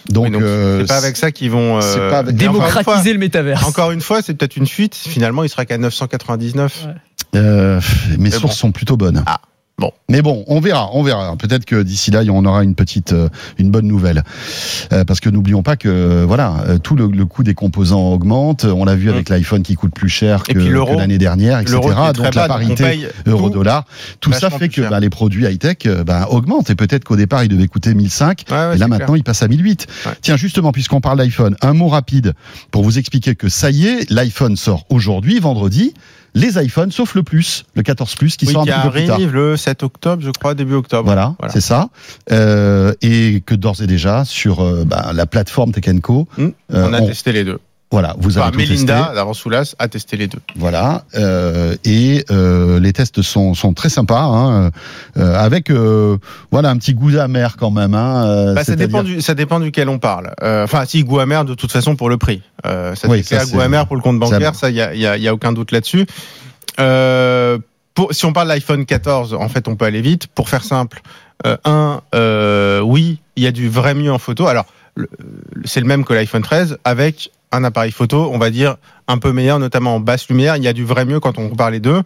[0.10, 2.48] Donc, Oui, donc, euh, c'est pas avec ça qu'ils vont euh, c'est pas avec- mais
[2.48, 3.68] encore une fois- Démocratiser le métavers.
[3.68, 4.96] Encore une fois, c'est peut-être une fuite.
[4.96, 6.88] Finalement, il sera qu'à 999.
[6.88, 7.40] Ouais.
[7.40, 7.80] Euh,
[8.12, 8.60] mes Mais sources bon.
[8.62, 9.24] sont plutôt bonnes.
[9.28, 9.40] Ah,
[9.82, 9.92] bon.
[10.10, 11.36] Mais bon, on verra, on verra.
[11.36, 14.24] Peut-être que d'ici là, on aura une petite, euh, une bonne nouvelle.
[14.94, 18.64] Euh, parce que n'oublions pas que voilà, euh, tout le, le coût des composants augmente.
[18.64, 20.58] On l'a vu avec l'iPhone qui coûte plus cher que,
[20.98, 21.80] l'année dernière, etc.
[22.14, 23.86] Donc la parité euro-dollar,
[24.22, 26.70] tout ça fait que bah, les produits high-tech bah, augmentent.
[26.70, 28.46] Et peut-être qu'au départ, ils devaient coûter 1005.
[28.50, 29.18] Ouais, ouais, et là maintenant, clair.
[29.18, 29.88] il passe à 1008.
[30.06, 30.12] Ouais.
[30.22, 32.34] Tiens, justement, puisqu'on parle d'iPhone, un mot rapide
[32.70, 35.94] pour vous expliquer que ça y est, l'iPhone sort aujourd'hui, vendredi.
[36.34, 38.92] Les iPhones, sauf le Plus, le 14 Plus, qui Oui, sort un qui petit peu
[38.92, 39.20] plus tard.
[39.20, 41.04] le 7 octobre, je crois, début octobre.
[41.04, 41.54] Voilà, Voilà.
[41.54, 41.90] c'est ça.
[42.32, 46.88] Euh, et que d'ores et déjà, sur euh, bah, la plateforme Tech Co, Hmm, euh,
[46.90, 47.60] on a on- testé les deux.
[47.92, 49.16] Voilà, vous avez Enfin, tout Melinda, testé.
[49.16, 50.40] d'avant Soulas, a testé les deux.
[50.56, 54.72] Voilà, euh, et euh, les tests sont, sont très sympas, hein,
[55.18, 56.18] euh, avec euh,
[56.52, 57.94] voilà un petit goût amer quand même.
[57.94, 60.34] Hein, euh, Bah, ça, dépend du, ça dépend duquel on parle.
[60.42, 62.42] Euh, Enfin, si, goût amer de toute façon pour le prix.
[62.66, 64.96] Euh, ça, Oui, c'est ça, goût amer pour le compte bancaire, ça, il n'y a,
[64.96, 66.06] y a- y a aucun doute là-dessus.
[66.80, 67.58] Euh,
[68.12, 70.28] si on parle de l'iPhone 14, en fait, on peut aller vite.
[70.28, 71.02] Pour faire simple,
[71.46, 74.48] euh, un, euh, oui, il y a du vrai mieux en photo.
[74.48, 74.66] Alors,
[75.66, 79.32] c'est le même que l'iPhone 13, avec un appareil photo, on va dire, un peu
[79.32, 80.58] meilleur, notamment en basse lumière.
[80.58, 82.02] Il y a du vrai mieux quand on compare les deux.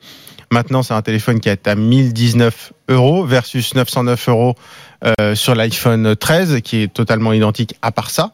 [0.52, 4.56] Maintenant, c'est un téléphone qui est à 1019 euros versus 909 euros
[5.04, 8.32] euh, sur l'iPhone 13, qui est totalement identique à part ça,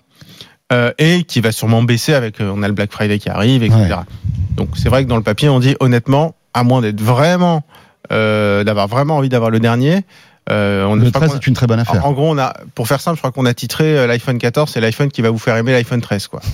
[0.71, 3.63] euh, et qui va sûrement baisser avec, euh, on a le Black Friday qui arrive,
[3.63, 3.81] etc.
[3.81, 3.95] Ouais.
[4.55, 7.63] Donc c'est vrai que dans le papier, on dit honnêtement, à moins d'être vraiment,
[8.11, 10.03] euh, d'avoir vraiment envie d'avoir le dernier,
[10.49, 12.05] euh, on Le crois 13 qu'on- est une très bonne affaire.
[12.05, 14.69] en, gros, on a, pour faire simple, je crois qu'on a titré euh, l'iPhone 14,
[14.73, 16.41] c'est l'iPhone qui va vous faire aimer l'iPhone 13, quoi.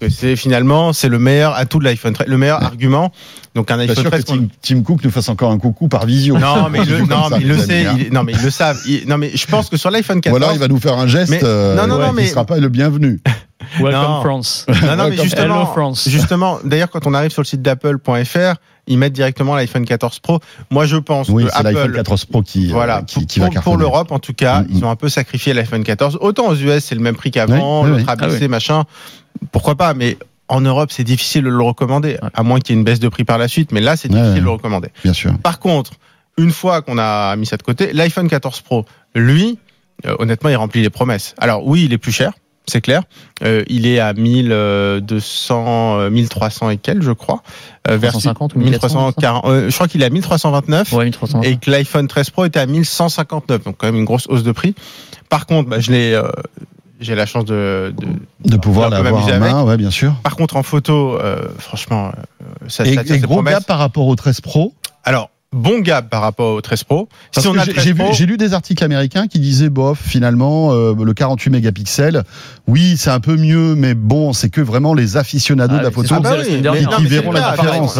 [0.00, 3.12] Que c'est finalement, c'est le meilleur atout de l'iPhone 13, le meilleur argument.
[3.54, 5.88] Donc un iPhone sûr que 13 qu'on- Tim, Tim Cook nous fasse encore un coucou
[5.88, 6.36] par visio.
[6.38, 7.86] non, mais il le, non, mais il sait.
[7.98, 8.80] il- non, mais ils le savent.
[8.86, 10.42] Il- non, mais je pense que sur l'iPhone Ou 14.
[10.42, 12.44] alors il va nous faire un geste Mais- euh, non, non, non, qui mais- sera
[12.44, 13.20] pas le bienvenu.
[13.80, 14.20] Welcome Non.
[14.22, 14.66] France.
[14.82, 16.08] Non, non, mais justement, Hello France.
[16.08, 18.54] justement, d'ailleurs, quand on arrive sur le site d'Apple.fr,
[18.86, 20.40] ils mettent directement l'iPhone 14 Pro.
[20.70, 23.26] Moi, je pense Oui, que c'est l'iPhone Apple, 14 Pro qui, euh, voilà, qui, pour,
[23.26, 23.72] qui va pour- cartonner.
[23.76, 26.18] pour l'Europe, en tout cas, Mm, ils ont un peu sacrifié l'iPhone 14.
[26.20, 28.24] Autant aux US, c'est le même prix qu'avant, Oui, oui, l'autre oui.
[28.24, 28.84] ABC, machin.
[29.52, 32.80] Pourquoi pas Mais en Europe, c'est difficile de le recommander, à moins qu'il y ait
[32.80, 33.72] une baisse de prix par la suite.
[33.72, 34.88] Mais là, c'est difficile de le recommander.
[35.02, 35.32] Bien sûr.
[35.42, 35.92] Par contre,
[36.36, 38.84] une fois qu'on a mis ça de côté, l'iPhone 14 Pro,
[39.14, 39.58] lui,
[40.06, 41.34] euh, honnêtement, il remplit les promesses.
[41.38, 42.32] Alors oui, il est plus cher,
[42.66, 43.02] c'est clair.
[43.42, 47.42] Euh, il est à 1200, euh, 1300 et quelques, je crois.
[47.88, 49.44] Euh, versus 350 ou 1400, 1340.
[49.46, 50.92] euh, je crois qu'il est à 1329.
[50.92, 51.42] Ouais, 1300.
[51.42, 54.52] Et que l'iPhone 13 Pro était à 1159, donc quand même une grosse hausse de
[54.52, 54.74] prix.
[55.28, 56.22] Par contre, bah, je l'ai, euh,
[57.00, 60.14] j'ai la chance de, de- De pouvoir l'avoir en m'amuser main, ouais, bien sûr.
[60.22, 63.54] Par contre, en photo, euh, franchement, euh, ça, Et, ça tient et ses gros promesses.
[63.54, 64.72] gap par rapport au 13 Pro?
[65.04, 67.08] Alors, bon gap par rapport au 13 Pro.
[67.32, 69.98] Si j'ai- le 13 j'ai vu- Pro, j'ai lu des articles américains qui disaient bof
[70.02, 72.22] finalement euh, le 48 mégapixels
[72.66, 75.90] oui c'est un peu mieux mais bon c'est que vraiment les aficionados Ah, de la
[75.90, 77.98] photo bah oui, Qui c'est verront le la cas, différence.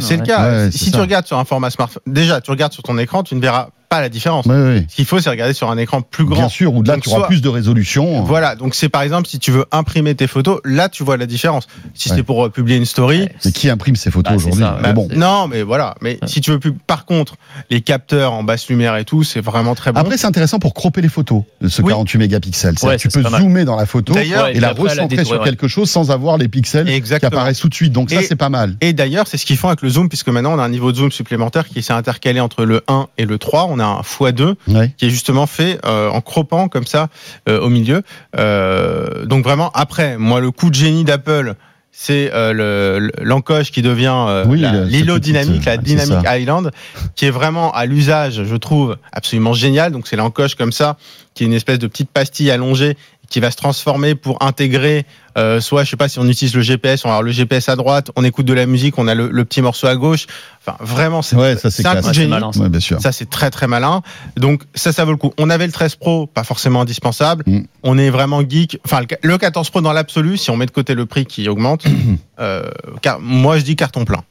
[0.00, 0.50] C'est le cas.
[0.50, 1.00] Ouais, si tu ça.
[1.00, 4.00] regardes sur un format smartphone, déjà, tu regardes sur ton écran, tu ne verras pas
[4.00, 4.44] la différence.
[4.46, 6.36] Ce qu'il faut, c'est regarder sur un écran plus grand.
[6.36, 8.22] Bien sûr, ou de là, Donc, tu auras soit- plus de résolution.
[8.24, 11.26] Voilà, donc c'est par exemple si tu veux imprimer tes photos, là tu vois la
[11.26, 11.66] différence.
[11.94, 12.16] Si Ouais.
[12.16, 14.92] c'est pour euh, publier une story, Mais qui imprime ces photos Bah, aujourd'hui Mais bah,
[14.92, 15.08] bon.
[15.14, 15.94] non, mais voilà.
[16.00, 17.36] Mais si tu veux plus, par contre,
[17.70, 20.00] les capteurs en basse lumière et tout, c'est vraiment très bon.
[20.00, 21.88] Après, c'est intéressant pour cropper les photos, ce Oui.
[21.90, 22.74] 48 mégapixels.
[22.82, 24.24] Ouais, tu peux zoomer dans la photo et
[24.60, 27.92] la après, recentrer sur quelque chose sans avoir les pixels qui apparaissent tout de suite.
[27.92, 28.76] Donc ça, c'est pas mal.
[28.80, 30.92] Et d'ailleurs, c'est ce qu'ils font avec le zoom, puisque maintenant on a un niveau
[30.92, 33.66] de zoom supplémentaire qui s'est intercalé entre le 1 et le 3.
[33.70, 34.92] On a un x2 Ouais.
[34.96, 37.08] qui est justement fait euh, en croppant comme ça
[37.48, 38.02] euh, au milieu.
[38.38, 41.54] Euh, donc vraiment, après, moi, le coup de génie d'Apple,
[41.96, 46.26] c'est euh, le- le- l'encoche qui devient euh, Oui, l'îlot dynamique, la Dynamic.
[46.28, 46.72] Island,
[47.14, 49.92] qui est vraiment à l'usage, je trouve, absolument génial.
[49.92, 50.96] Donc c'est l'encoche comme ça,
[51.34, 52.96] qui est une espèce de petite pastille allongée
[53.34, 56.62] qui va se transformer pour intégrer, euh, soit je sais pas si on utilise le
[56.62, 59.14] GPS, on va avoir le GPS à droite, on écoute de la musique, on a
[59.16, 60.26] le, le petit morceau à gauche.
[60.64, 62.30] Enfin, vraiment, c'est Ouais, ça, c'est un coup de génie.
[62.30, 62.52] malin.
[62.54, 63.00] Ouais, bien sûr.
[63.00, 64.02] Ça, c'est très très malin.
[64.36, 65.32] Donc ça, ça vaut le coup.
[65.36, 67.42] On avait le 13 Pro, pas forcément indispensable.
[67.48, 67.62] Mm.
[67.82, 68.78] On est vraiment geek.
[68.84, 71.48] Enfin, le- le 14 Pro dans l'absolu, si on met de côté le prix qui
[71.48, 71.84] augmente,
[72.38, 72.70] euh,
[73.02, 74.22] car, moi je dis carton plein.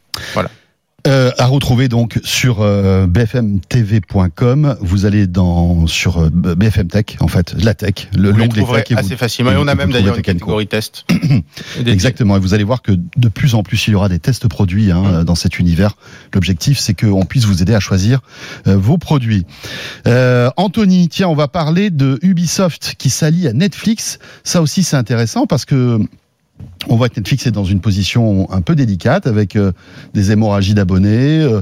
[1.05, 4.77] Euh, à retrouver donc sur euh, bfmtv.com.
[4.79, 8.91] Vous allez dans sur euh, BFM Tech, en fait, la tech, le l'onglet trouverez tech.
[8.91, 9.51] et vous- assez facilement.
[9.51, 11.05] Et on a même d'ailleurs une catégorie test.
[11.85, 12.37] Exactement.
[12.37, 14.91] Et vous allez voir que de plus en plus, il y aura des tests produits
[14.91, 15.23] hein, Mm.
[15.25, 15.95] dans cet univers.
[16.33, 18.21] L'objectif, c'est qu'on puisse vous aider à choisir
[18.67, 19.45] euh, vos produits.
[20.07, 24.19] Euh, Anthony, tiens, on va parler de Ubisoft qui s'allie à Netflix.
[24.45, 25.99] Ça aussi, c'est intéressant parce que
[26.89, 29.71] on voit que Netflix est dans une position un peu délicate avec euh,
[30.13, 31.61] des hémorragies d'abonnés, euh,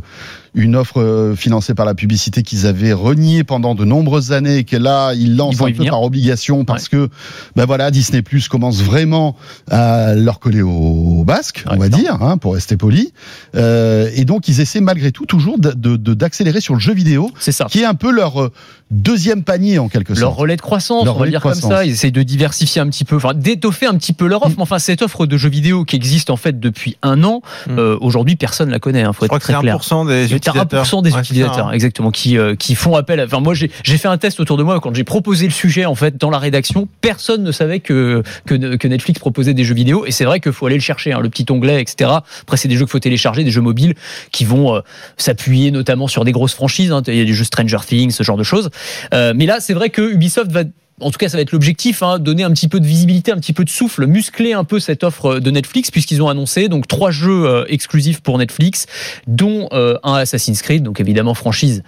[0.54, 4.64] une offre euh, financée par la publicité qu'ils avaient reniée pendant de nombreuses années et
[4.66, 5.92] que là ils lancent un peu venir.
[5.92, 7.08] par obligation parce que
[7.56, 9.36] ben voilà Disney Plus commence vraiment
[9.70, 13.14] à leur coller au, au basque, on va dire, hein, pour rester poli.
[13.56, 17.32] Et donc ils essaient malgré tout toujours de- de- de- d'accélérer sur le jeu vidéo,
[17.40, 17.66] C'est ça.
[17.70, 18.50] qui est un peu leur
[18.90, 20.38] deuxième panier en quelque Leur sorte.
[20.40, 21.86] relais de croissance, Leur on va dire comme ça.
[21.86, 24.56] Ils essayent de diversifier un petit peu, enfin d'étoffer un petit peu leur offre.
[24.58, 27.78] Mais enfin, cette offre de jeux vidéo qui existe en fait depuis un an, Mm.
[27.80, 29.04] euh, aujourd'hui personne la connaît.
[29.04, 29.76] Hein, faut Je être crois très clair.
[29.78, 30.84] 1% des utilisateurs.
[30.86, 31.72] 1% des Ouais, c'est ça, utilisateurs, hein.
[31.72, 33.20] exactement, qui, euh, qui font appel.
[33.20, 35.86] à- Enfin, moi, j'ai fait un test autour de moi quand j'ai proposé le sujet
[35.86, 36.88] en fait dans la rédaction.
[37.02, 40.52] Personne ne savait que que, que Netflix proposait des jeux vidéo, et c'est vrai qu'il
[40.52, 42.10] faut aller le chercher, hein, le petit onglet, etc.
[42.42, 43.96] Après, c'est des jeux qu'il faut télécharger, des jeux mobiles
[44.32, 44.82] qui vont euh,
[45.18, 46.94] s'appuyer notamment sur des grosses franchises.
[47.08, 48.70] Il y a des jeux Stranger Things, ce genre de choses.
[49.12, 50.64] Mais là, c'est vrai que Ubisoft va
[51.02, 53.38] en tout cas, ça va être l'objectif, hein, donner un petit peu de visibilité, un
[53.38, 56.88] petit peu de souffle, muscler un peu cette offre de Netflix, puisqu'ils ont annoncé donc
[56.88, 58.86] trois jeux euh, exclusifs pour Netflix,
[59.28, 61.84] dont euh, un Assassin's Creed, donc évidemment franchise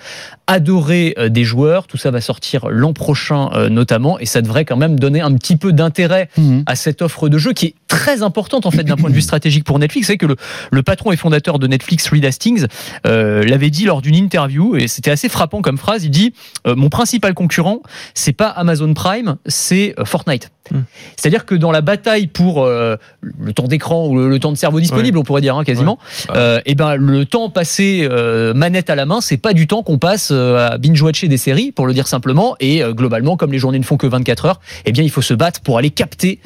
[0.48, 1.88] adorée euh, des joueurs.
[1.88, 5.34] Tout ça va sortir l'an prochain euh, notamment, et ça devrait quand même donner un
[5.36, 6.64] petit peu d'intérêt Mhm.
[6.66, 9.22] à cette offre de jeu qui est très importante en fait d'un point de vue
[9.22, 10.08] stratégique pour Netflix.
[10.08, 10.36] C'est que le,
[10.72, 12.66] le patron et fondateur de Netflix, Reed Hastings,
[13.06, 16.04] euh, l'avait dit lors d'une interview et c'était assez frappant comme phrase.
[16.04, 16.34] Il dit
[16.68, 17.82] euh, mon principal concurrent,
[18.14, 19.03] c'est pas Amazon Prime,
[19.46, 20.52] c'est euh, Fortnite.
[20.72, 20.82] Hmm.
[21.18, 24.58] C'est-à-dire que dans la bataille pour euh, le temps d'écran ou le, le temps de
[24.58, 26.36] cerveau disponible, on pourrait dire hein, quasiment, Ouais.
[26.38, 29.84] euh, et ben le temps passé euh, manette à la main, c'est pas du temps
[29.84, 32.56] qu'on passe à binge-watcher des séries, pour le dire simplement.
[32.62, 35.34] Et globalement, comme les journées ne font que 24 heures, eh bien il faut se
[35.34, 36.40] battre pour aller capter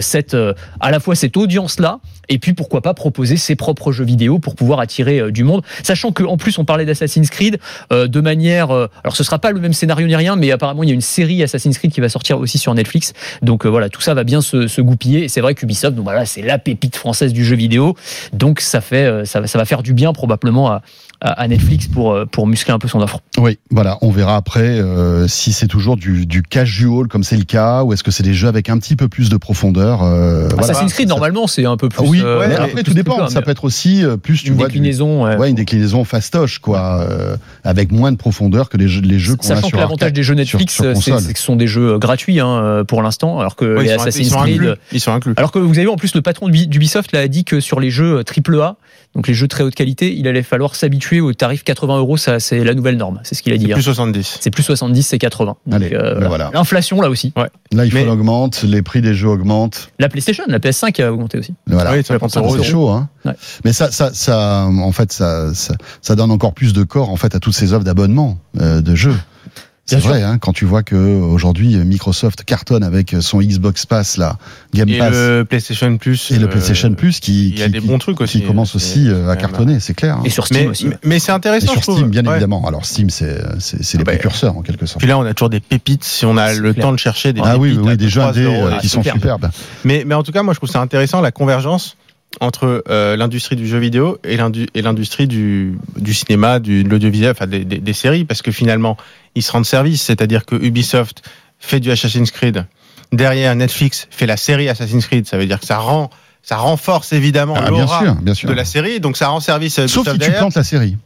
[0.00, 0.36] cette
[0.80, 1.98] à la fois cette audience là
[2.28, 5.62] et puis pourquoi pas proposer ses propres jeux vidéo pour pouvoir attirer euh, du monde.
[5.82, 7.58] Sachant que en plus on parlait d'Assassin's Creed
[7.92, 10.82] euh, de manière euh, alors ce sera pas le même scénario ni rien mais apparemment
[10.82, 13.12] il y a une série Assassin's Creed qui va sortir aussi sur Netflix.
[13.42, 15.24] Donc voilà tout ça va bien se, se goupiller.
[15.24, 17.96] Et c'est vrai qu'Ubisoft donc voilà c'est la pépite française du jeu vidéo.
[18.32, 20.82] Donc ça fait ça va faire du bien probablement à,
[21.20, 24.60] à Netflix pour euh, pour muscler un peu son offre Oui, voilà, on verra après
[24.80, 28.22] euh, si c'est toujours du, du casual comme c'est le cas, ou est-ce que c'est
[28.22, 30.02] des jeux avec un petit peu plus de profondeur.
[30.02, 30.64] euh, voilà.
[30.64, 32.94] Assassin's Creed Ça- normalement c'est un peu plus Ah oui, euh, mais voilà, après tout
[32.94, 33.28] dépend.
[33.28, 35.36] Ça mais peut être aussi euh, plus tu une vois du- déclinaison ouais.
[35.36, 39.36] ouais, une déclinaison fastoche quoi, euh, avec moins de profondeur que les jeux, les jeux
[39.36, 41.92] qu'on a Sachant sur que l'avantage des jeux Netflix, c'est que ce sont des jeux
[41.94, 44.54] euh, gratuits hein, euh, pour l'instant, alors que Ouais, les ils Assassin's Creed.
[44.60, 44.68] inclus.
[44.92, 45.34] Ils sont inclus.
[45.36, 47.80] Alors que vous avez vu en plus le patron d'Ubi- d'Ubisoft l'a dit que sur
[47.80, 48.76] les jeux AAA,
[49.14, 52.16] donc les jeux très haute qualité, il allait falloir s'habituer au tarif 80 euros.
[52.16, 53.20] Ça, c'est la nouvelle norme.
[53.22, 53.66] C'est ce qu'il a dit.
[53.66, 53.74] C'est hein.
[53.74, 54.38] plus 70.
[54.40, 55.56] C'est plus 70, c'est 80.
[55.66, 56.50] Donc, Allez, euh, ben voilà.
[56.54, 57.32] L'inflation là aussi.
[57.72, 59.90] L'iPhone Mais- augmente, les prix des jeux augmentent.
[59.98, 61.54] La PlayStation, la PS5 a augmenté aussi.
[61.66, 61.92] Voilà.
[61.92, 62.56] Oui, 50 ça, euros.
[62.56, 63.08] c'est chaud, hein.
[63.24, 63.32] Ouais.
[63.64, 67.16] Mais ça, ça, ça, en fait, ça, ça, ça donne encore plus de corps en
[67.16, 69.16] fait à toutes ces offres d'abonnement euh, de jeux.
[69.86, 74.38] C'est vrai, hein, quand tu vois que aujourd'hui Microsoft cartonne avec son Xbox Pass là,
[74.72, 76.30] Game Et Pass le PlayStation Plus.
[76.30, 78.40] et le euh, PlayStation Plus qui, Il y a qui- des qui- bons trucs aussi.
[78.40, 80.16] qui commence C'est- aussi euh, à c'est- cartonner, c'est clair.
[80.16, 80.22] hein.
[80.24, 80.88] Et sur Steam Mais, aussi.
[81.04, 81.66] mais- c'est Et intéressant.
[81.72, 81.96] sur je trouve.
[81.98, 82.32] Steam, bien Ouais.
[82.32, 82.66] évidemment.
[82.66, 85.00] Alors Steam, c'est c'est c'est les bah, précurseurs en quelque sorte.
[85.00, 86.86] Puis là, on a toujours des pépites si on a C'est le clair.
[86.86, 88.66] temps de chercher des Ah oui, oui, à des jeux 3 indés euros.
[88.68, 89.18] euh, Ah, qui sont superbe.
[89.20, 89.50] superbes.
[89.84, 91.96] Mais, mais en tout cas, moi, je trouve ça intéressant la convergence
[92.40, 96.88] entre euh, l'industrie du jeu vidéo et l'indu- et l'industrie du, du cinéma, du, de
[96.88, 98.96] l'audiovisuel, enfin des, des- des séries, parce que finalement,
[99.34, 100.02] ils se rendent service.
[100.02, 101.22] C'est-à-dire que Ubisoft
[101.58, 102.66] fait du Assassin's Creed.
[103.12, 105.26] Derrière, Netflix fait la série Assassin's Creed.
[105.26, 106.10] Ça veut dire que ça rend,
[106.42, 108.00] ça renforce évidemment Ah, l'aura
[108.48, 109.00] de la série.
[109.00, 110.38] Donc ça rend service Sauf si tu derrière.
[110.38, 110.96] plantes la série.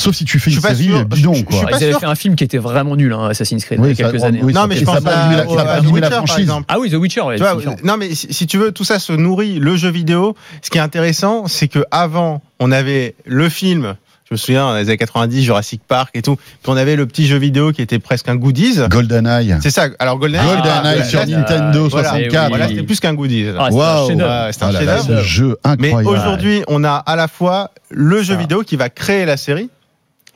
[0.00, 1.04] Sauf si tu fais une série sûr.
[1.04, 1.60] bidon, Je- quoi.
[1.70, 2.00] Ils avaient sûr.
[2.00, 4.40] fait un film qui était vraiment nul, hein, Assassin's Creed, il y a quelques années.
[4.42, 6.38] oui, Non, mais je pense à, The la Witcher, par franchise.
[6.40, 6.64] exemple.
[6.68, 8.98] Ah oui, The Witcher, ouais, Tu vois, non mais si, si tu veux, tout ça
[8.98, 9.58] se nourrit.
[9.58, 13.94] Le jeu vidéo, ce qui est intéressant, c'est que avant, on avait le film.
[14.28, 16.36] Je me souviens, dans les années 90, Jurassic Park et tout.
[16.36, 18.78] Puis on avait le petit jeu vidéo qui était presque un goodies.
[18.88, 19.56] GoldenEye.
[19.60, 19.88] C'est ça.
[19.98, 22.48] Alors GoldenEye, GoldenEye ah, sur Nintendo voilà, 64.
[22.50, 23.46] Voilà, c'était plus qu'un goodies.
[23.58, 24.08] Ah, c'est un Waouh.
[24.08, 24.30] chef-d'œuvre.
[24.46, 25.22] Ouais, c'est un Ah chef-d'œuvre.
[25.24, 26.08] jeu Mais incroyable.
[26.16, 29.68] aujourd'hui, on a à la fois le jeu vidéo qui va créer la série.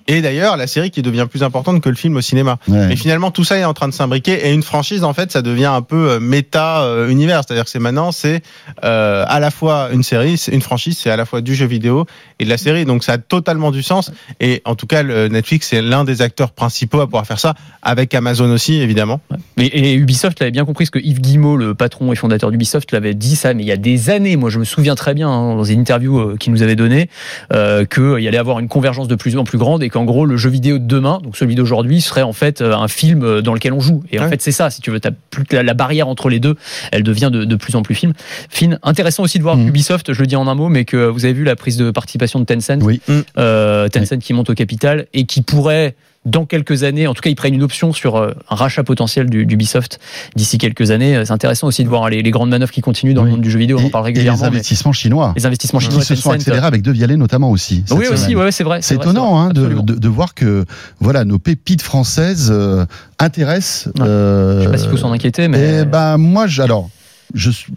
[0.06, 2.58] Et d'ailleurs, la série qui devient plus importante que le film au cinéma.
[2.68, 2.86] Ouais.
[2.88, 5.42] Mais finalement, tout ça est en train de s'imbriquer et une franchise, en fait, ça
[5.42, 7.42] devient un peu euh, méta univers.
[7.46, 8.42] C'est-à-dire que c'est maintenant, c'est
[8.84, 11.66] euh, à la fois une série, c'est une franchise, c'est à la fois du jeu
[11.66, 12.06] vidéo
[12.38, 12.84] et de la série.
[12.84, 14.10] Donc ça a totalement du sens.
[14.40, 17.54] Et en tout cas, le Netflix c'est l'un des acteurs principaux à pouvoir faire ça,
[17.82, 19.20] avec Amazon aussi, évidemment.
[19.56, 22.92] Mais, et Ubisoft l'avait bien compris, parce que Yves Guillemot, le patron et fondateur d'Ubisoft,
[22.92, 25.28] l'avait dit ça, mais il y a des années, moi je me souviens très bien,
[25.28, 27.08] hein, dans une interview euh, qu'il nous avait donnée,
[27.52, 30.26] euh, qu'il y allait avoir une convergence de plus en plus grande et qu'en gros,
[30.26, 33.40] le jeu vidéo de demain, donc celui d'aujourd'hui, serait en fait euh, un film euh,
[33.40, 34.02] dans lequel on joue.
[34.10, 34.28] Et en Ouais.
[34.28, 36.56] fait, c'est ça, si tu veux, t'as plus la, la barrière entre les deux,
[36.92, 38.12] elle devient de, de plus en plus fine.
[38.50, 38.78] fine.
[38.82, 39.68] Intéressant aussi de voir Mhm.
[39.68, 41.90] Ubisoft, je le dis en un mot, mais que vous avez vu la prise de
[41.90, 43.00] participation de Tencent, Oui.
[43.38, 47.28] euh, Tencent qui monte au capital et qui pourrait dans quelques années, en tout cas,
[47.30, 49.98] ils prennent une option sur euh, un rachat potentiel du- d'Ubisoft
[50.36, 51.22] d'ici quelques années.
[51.26, 53.26] C'est intéressant aussi de voir les, les grandes manœuvres qui continuent dans Oui.
[53.28, 53.78] le monde du jeu vidéo.
[53.78, 54.44] On en parle et les régulièrement.
[54.44, 57.84] investissements chinois les investissements qui chinois, se sont accélérés avec De Vialet notamment aussi.
[57.86, 58.80] cette Oui, aussi, ouais, c'est vrai.
[58.82, 59.82] C'est étonnant vrai, hein, de, absolument.
[59.82, 60.64] de, de voir que
[61.00, 62.86] voilà nos pépites françaises euh,
[63.18, 63.88] intéressent.
[63.98, 64.06] Ouais.
[64.06, 66.88] euh, Je sais pas s'il faut s'en inquiéter, mais eh ben moi, je- alors
[67.34, 67.72] je, suis-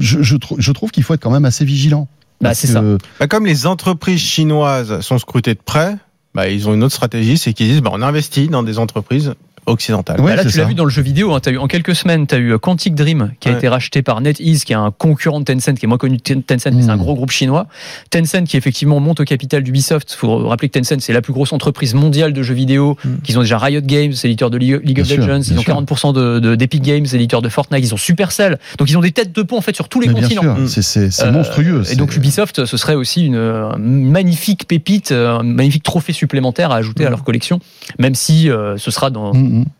[0.00, 2.08] je, je, trou- je trouve qu'il faut être quand même assez vigilant.
[2.40, 2.82] Bah, c'est ça.
[3.18, 5.96] Bah, comme les entreprises chinoises sont scrutées de près,
[6.36, 9.34] bah, ils ont une autre stratégie, c'est qu'ils disent bah, on investit dans des entreprises
[9.66, 10.20] occidentales.
[10.20, 11.32] Ouais, Bah là, tu l'as vu dans le jeu vidéo.
[11.34, 13.58] Hein, as eu, en quelques semaines, tu as eu euh, Quantic Dream qui a Ouais.
[13.58, 16.32] été racheté par NetEase, qui est un concurrent de Tencent, qui est moins connu que
[16.34, 17.00] Tencent, mais c'est un Mm.
[17.00, 17.66] gros groupe chinois.
[18.10, 20.12] Tencent qui effectivement monte au capital d'Ubisoft.
[20.12, 22.96] Il faut rappeler que Tencent, c'est la plus grosse entreprise mondiale de jeux vidéo.
[23.04, 23.08] Mm.
[23.22, 25.40] Qu'ils ont déjà Riot Games, c'est l'éditeur de League, of sûr, Legends.
[25.50, 25.74] Ils ont sûr.
[25.74, 27.84] 40% de, de- d'Epic Games, c'est l'éditeur de Fortnite.
[27.84, 28.58] Ils ont Supercell.
[28.78, 30.56] Donc ils ont des têtes de pont en fait sur tous les mais bien continents.
[30.56, 31.82] sûr, c'est- c'est c'est Euh, monstrueux.
[31.90, 36.70] Et donc Ubisoft, ce serait aussi une euh, magnifique pépite, euh, un magnifique trophée supplémentaire
[36.70, 37.10] à ajouter à Mm.
[37.10, 37.60] leur collection,
[37.98, 39.32] même si euh, ce sera dans,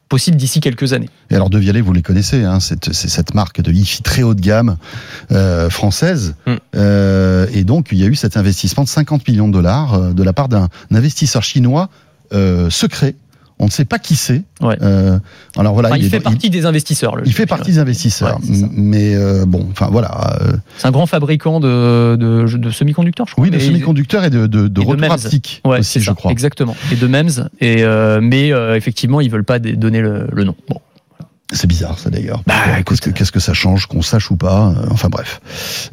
[0.08, 1.10] Possible d'ici quelques années.
[1.30, 4.34] Et alors De Vialet, vous les connaissez, hein, c'est cette marque de hi-fi très haut
[4.34, 4.76] de gamme
[5.32, 6.36] euh, française.
[6.46, 6.54] Mm.
[6.76, 10.12] Euh, et donc il y a eu cet investissement de 50 millions de dollars euh,
[10.12, 11.88] de la part d'un investisseur chinois
[12.32, 13.16] euh, secret.
[13.58, 14.42] On ne sait pas qui c'est.
[14.60, 14.76] Ouais.
[14.82, 15.18] Euh,
[15.56, 17.16] alors voilà, Enfin, il, fait partie des investisseurs.
[17.16, 18.38] le il fait partie des investisseurs.
[18.42, 20.36] Ouais, mais euh, bon, enfin voilà.
[20.42, 23.44] euh, C'est un grand fabricant de, de, de semi-conducteurs, je crois.
[23.44, 26.30] oui, de semi-conducteurs et de, de, de Ouais, aussi, je crois.
[26.32, 26.76] Exactement.
[26.92, 27.48] Et de MEMS.
[27.60, 27.84] Et
[28.20, 30.54] mais effectivement, ils veulent pas donner le, le nom.
[30.68, 30.80] Bon.
[31.52, 32.42] C'est bizarre ça d'ailleurs.
[32.46, 35.40] Bah, écoute, Qu'est-ce que, qu'est-ce que ça change, qu'on sache ou pas euh, Enfin bref.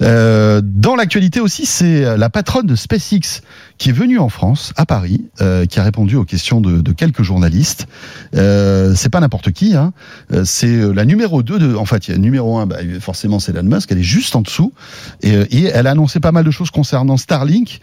[0.02, 3.42] Euh, dans l'actualité aussi, c'est la patronne de SpaceX
[3.78, 6.92] qui est venue en France, à Paris, euh, qui a répondu aux questions de, de
[6.92, 7.88] quelques journalistes.
[8.36, 9.94] Euh, c'est pas n'importe qui, hein.
[10.32, 11.76] Euh, c'est euh, la numéro 2 de.
[11.76, 14.36] En fait, il y a numéro 1, bah, forcément c'est Elon Musk, elle est juste
[14.36, 14.74] en dessous.
[15.22, 17.80] Et, euh, et elle a annoncé pas mal de choses concernant Starlink.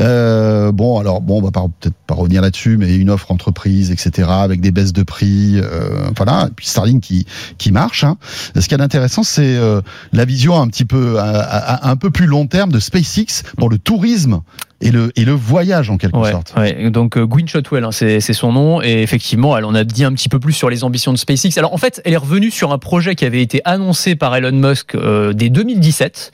[0.00, 4.28] Euh, bon, alors bon, on va peut-être pas revenir là-dessus, mais une offre entreprise, etc.,
[4.30, 6.48] avec des baisses de prix, euh, voilà.
[6.48, 7.26] Et puis Starlink qui
[7.58, 8.04] qui marche.
[8.04, 8.16] Hein.
[8.58, 9.80] Ce qui est intéressant, c'est euh,
[10.12, 14.40] la vision un petit peu un peu plus long terme de SpaceX pour le tourisme
[14.80, 16.52] et le et le voyage en quelque Ouais, sorte.
[16.56, 16.90] ouais.
[16.90, 20.04] Donc euh, Gwynne Shotwell, hein, c'est c'est son nom, et effectivement, elle en a dit
[20.04, 21.56] un petit peu plus sur les ambitions de SpaceX.
[21.58, 24.52] Alors en fait, elle est revenue sur un projet qui avait été annoncé par Elon
[24.52, 26.32] Musk euh, dès 2017.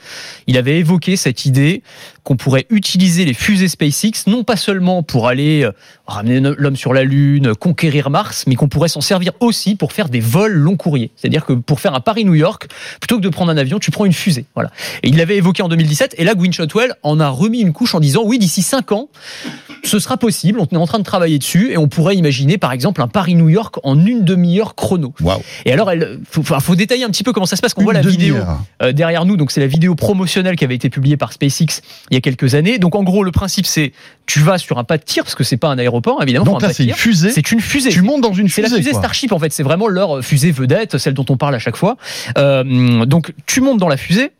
[0.49, 1.83] Il avait évoqué cette idée
[2.25, 5.73] qu'on pourrait utiliser les fusées SpaceX non pas seulement pour aller euh,
[6.07, 10.09] ramener l'homme sur la Lune, conquérir Mars, mais qu'on pourrait s'en servir aussi pour faire
[10.09, 11.11] des vols long courriers.
[11.17, 12.69] C'est-à-dire que pour faire un Paris-New York,
[13.01, 14.45] plutôt que de prendre un avion, tu prends une fusée.
[14.55, 14.71] Voilà.
[15.03, 17.95] Et il l'avait évoqué en 2017, et là, Gwynne Shotwell en a remis une couche
[17.95, 19.11] en disant oui, d'ici 5 ans,
[19.85, 20.59] ce sera possible.
[20.59, 23.51] On est en train de travailler dessus, et on pourrait imaginer, par exemple, un Paris-New
[23.51, 25.13] York en une demi-heure chrono.
[25.67, 27.75] Et alors, il faut, détailler un petit peu comment ça se passe.
[27.75, 28.37] Qu'on voit la vidéo
[28.83, 29.37] euh, derrière nous.
[29.37, 32.55] Donc c'est la vidéo promotionnelle qui avait été publiée par SpaceX il y a quelques
[32.55, 32.79] années.
[32.79, 33.93] Donc en gros, le principe c'est
[34.25, 36.45] tu vas sur un pas de tir parce que c'est pas un aéroport évidemment.
[36.47, 37.31] Donc c'est une fusée.
[37.31, 37.91] C'est une fusée.
[37.91, 38.81] Tu montes dans une C'est la fusée.
[38.81, 39.01] fusée quoi.
[39.01, 39.53] Starship en fait.
[39.53, 41.99] C'est vraiment leur fusée vedette, celle dont on parle à chaque fois.
[42.39, 44.33] Euh, donc tu montes dans la fusée.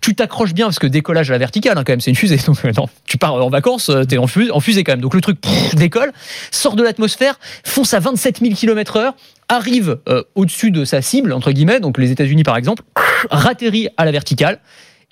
[0.00, 2.36] Tu t'accroches bien parce que décollage à la verticale hein, quand même c'est une fusée
[2.46, 5.00] donc euh, non, tu pars en vacances euh, t'es en fusée, en fusée quand même
[5.00, 5.38] donc le truc
[5.74, 6.12] décolle
[6.50, 9.14] sort de l'atmosphère fonce à 27 000 km heure
[9.48, 12.82] arrive euh, au-dessus de sa cible entre guillemets donc les États-Unis par exemple
[13.30, 14.60] ratterrit à la verticale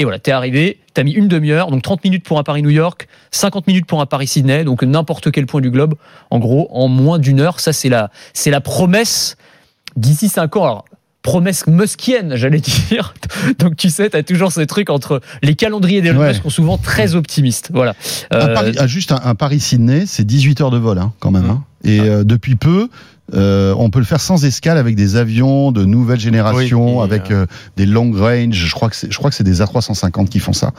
[0.00, 3.08] Et voilà, t'es arrivé, t'as mis une demi-heure, donc 30 minutes pour un Paris-New York,
[3.32, 5.94] 50 minutes pour un Paris-Sydney, donc n'importe quel point du globe.
[6.30, 9.36] En gros, en moins d'une heure, ça c'est la, c'est la promesse
[9.96, 10.64] d'ici 5 ans.
[10.64, 10.84] Alors,
[11.28, 13.14] promesse muskienne, j'allais dire.
[13.58, 16.28] Donc tu sais, tu as toujours ce truc entre les calendriers des Ouais.
[16.28, 17.70] Musk sont souvent très optimistes.
[17.72, 17.94] Voilà.
[18.30, 21.30] Un Euh, Paris- ah, juste un, un Paris-Sydney, c'est 18 heures de vol hein, quand
[21.30, 21.50] même.
[21.50, 21.64] hein.
[21.84, 22.88] Et euh, depuis peu,
[23.34, 27.30] euh, on peut le faire sans escale avec des avions de nouvelle génération, Oui, avec
[27.30, 27.44] euh,
[27.76, 28.54] des long range.
[28.54, 30.72] Je crois que c'est, je crois que c'est des A350 qui font ça.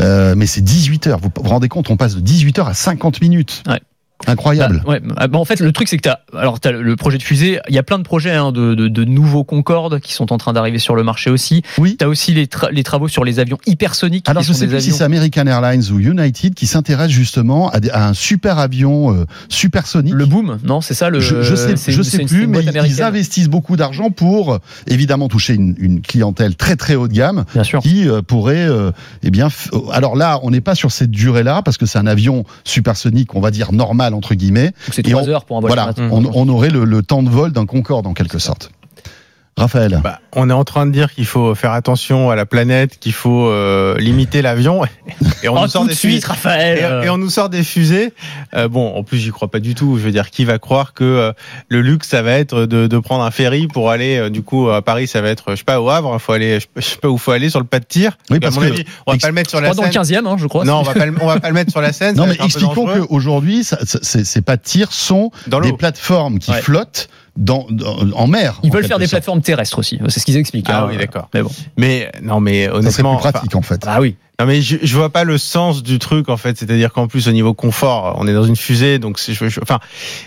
[0.00, 1.20] Euh, mais c'est 18 heures.
[1.22, 3.62] Vous vous rendez compte, on passe de 18 heures à 50 minutes.
[3.68, 3.80] Ouais.
[4.26, 4.82] Incroyable.
[4.84, 7.58] Bah, ouais, bah, en fait, le truc, c'est que alors t'as le projet de fusée.
[7.68, 10.38] Il y a plein de projets hein, de, de, de nouveaux Concorde qui sont en
[10.38, 11.62] train d'arriver sur le marché aussi.
[11.78, 11.96] Oui.
[11.98, 14.28] T'as aussi les, tra- les travaux sur les avions hypersoniques.
[14.28, 17.80] Alors je sais plus si avions- c'est American Airlines ou United qui s'intéresse justement à,
[17.80, 20.14] des- à un super avion euh, supersonique.
[20.14, 21.20] le boom, non C'est ça le.
[21.20, 22.96] je, je sais, je une- plus, mais ils, américaine.
[22.98, 27.12] ils investissent beaucoup d'argent pour euh, évidemment toucher une, une clientèle très très haut de
[27.12, 27.80] gamme Bien sûr.
[27.80, 28.90] qui euh, pourrait, euh,
[29.22, 29.48] eh bien,
[29.92, 33.40] alors là, on n'est pas sur cette durée-là parce que c'est un avion supersonique, on
[33.40, 34.66] va dire normal entre guillemets.
[34.70, 35.68] Donc C'est trois on- heures pour un vol.
[35.70, 38.70] Voilà, on, on aurait le, le temps de vol d'un Concorde en quelque sorte.
[39.58, 40.00] Raphaël.
[40.02, 43.12] Bah, on est en train de dire qu'il faut faire attention à la planète, qu'il
[43.12, 44.82] faut euh, limiter l'avion.
[45.42, 46.26] Et on Oh, nous sort tout des de suite, fusées.
[46.26, 47.00] Raphaël.
[47.02, 48.14] Et, et on nous sort des fusées.
[48.54, 49.98] Euh, bon, en plus, j'y crois pas du tout.
[49.98, 51.32] Je veux dire, qui va croire que euh,
[51.68, 54.70] le luxe, ça va être de, de prendre un ferry pour aller, euh, du coup,
[54.70, 56.18] à Paris, ça va être, je sais pas, au Havre.
[56.18, 58.16] Faut aller, je sais pas où faut aller sur le pas de tir.
[58.30, 59.82] Oui, À parce mon que- avis, on va pas le mettre sur la crois dans
[59.86, 60.22] le scène.
[60.24, 60.64] 15e, hein, je crois.
[60.64, 62.16] Non, on va pas, le, on va pas le mettre sur la scène.
[62.16, 66.62] Non, mais expliquons qu'aujourd'hui, ces, pas de tir sont dans des plateformes qui Ouais.
[66.62, 68.60] flottent dans, dans- en mer.
[68.62, 69.12] Ils en veulent faire des sorte.
[69.22, 69.98] plateformes terrestres aussi.
[70.08, 70.66] C'est ce qu'ils expliquent.
[70.68, 70.88] Ah hein.
[70.90, 71.28] oui, d'accord.
[71.32, 71.50] Mais bon.
[71.76, 73.82] Mais non, mais Ça serait honnêtement, plus pratique en fait.
[73.86, 74.16] Ah oui.
[74.40, 77.28] Non mais je, je vois pas le sens du truc en fait, c'est-à-dire qu'en plus
[77.28, 79.78] au niveau confort, on est dans une fusée, donc c'est, je- je- enfin,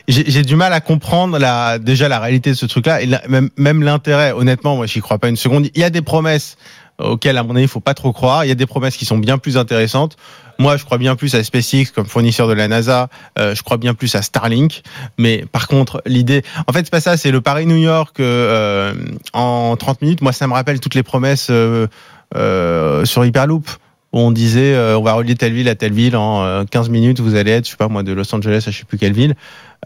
[0.08, 3.22] j'ai j'ai du mal à comprendre la déjà la réalité de ce truc-là et la-
[3.28, 4.32] même même l'intérêt.
[4.32, 5.68] Honnêtement, moi j'y crois pas une seconde.
[5.74, 6.56] Il y a des promesses
[7.00, 8.46] auxquelles à mon avis il faut pas trop croire.
[8.46, 10.18] Il y a des promesses qui sont bien plus intéressantes.
[10.58, 13.10] Moi, je crois bien plus à SpaceX comme fournisseur de la NASA.
[13.38, 14.84] Euh, je crois bien plus à Starlink.
[15.18, 17.18] Mais par contre, l'idée, en fait, c'est pas ça.
[17.18, 18.94] C'est le Paris-New York euh,
[19.34, 20.22] en 30 minutes.
[20.22, 21.88] Moi, ça me rappelle toutes les promesses euh,
[22.36, 23.70] euh, sur Hyperloop
[24.16, 26.90] où on disait euh, on va relier telle ville à telle ville en euh, 15
[26.90, 28.98] minutes, vous allez être, je sais pas moi, de Los Angeles à je sais plus
[28.98, 29.36] quelle ville.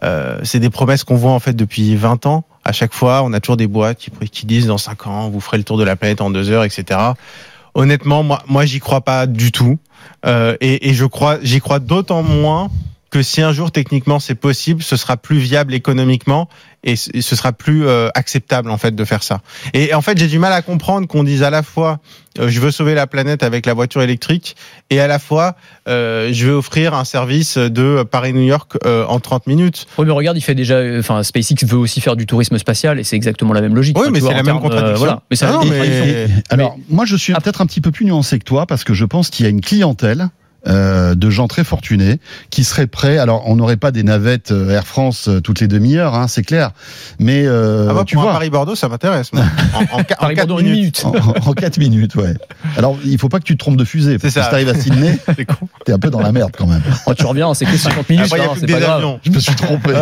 [0.04, 2.44] Euh, c'est des promesses qu'on voit en fait depuis 20 ans.
[2.70, 5.40] À chaque fois, on a toujours des boîtes qui, qui disent dans 5 ans, vous
[5.40, 7.00] ferez le tour de la planète en 2 heures, etc.
[7.74, 9.80] Honnêtement, moi, moi, j'y crois pas du tout.
[10.24, 12.70] Euh, et, et je crois, j'y crois d'autant moins
[13.10, 16.48] que si un jour techniquement c'est possible, ce sera plus viable économiquement
[16.82, 19.40] et ce sera plus euh, acceptable en fait de faire ça.
[19.74, 21.98] Et en fait, j'ai du mal à comprendre qu'on dise à la fois
[22.38, 24.54] euh, je veux sauver la planète avec la voiture électrique
[24.88, 25.56] et à la fois
[25.88, 29.86] euh, je veux offrir un service de Paris-New York euh, en 30 minutes.
[29.98, 30.76] Oui, mais regarde, il fait déjà.
[30.76, 33.96] euh, Enfin, SpaceX veut aussi faire du tourisme spatial et c'est exactement la même logique.
[33.98, 34.96] Oui, Enfin, mais c'est la même euh, contradiction.
[34.98, 35.22] voilà.
[35.30, 36.42] Mais c'est Ah la non, même mais- contradiction.
[36.50, 39.04] Alors, moi, je suis peut-être un petit peu plus nuancé que toi parce que je
[39.04, 40.28] pense qu'il y a une clientèle.
[40.66, 42.18] Euh, de gens très fortunés
[42.50, 43.18] qui seraient prêts.
[43.18, 46.42] Alors, on n'aurait pas des navettes euh, Air France euh, toutes les demi-heures, hein, c'est
[46.42, 46.70] clair.
[47.18, 49.30] Mais euh, ah bah, tu vois, Paris-Bordeaux, ça m'intéresse.
[49.72, 51.04] En, en, qua- en Paris quatre Bordeaux, une minutes.
[51.04, 51.22] minute.
[51.44, 52.34] en, en 4 minutes, ouais.
[52.76, 54.18] Alors, il faut pas que tu te trompes de fusée.
[54.18, 54.44] Parce que ça.
[54.46, 55.18] si t'arrives à Sydney,
[55.84, 56.82] t'es un peu dans la merde quand même.
[57.06, 58.26] Oh, tu reviens, c'est que 50 minutes.
[58.26, 58.96] Après, hein, que pas des grave.
[58.98, 59.20] avions.
[59.24, 59.92] Je me suis trompé.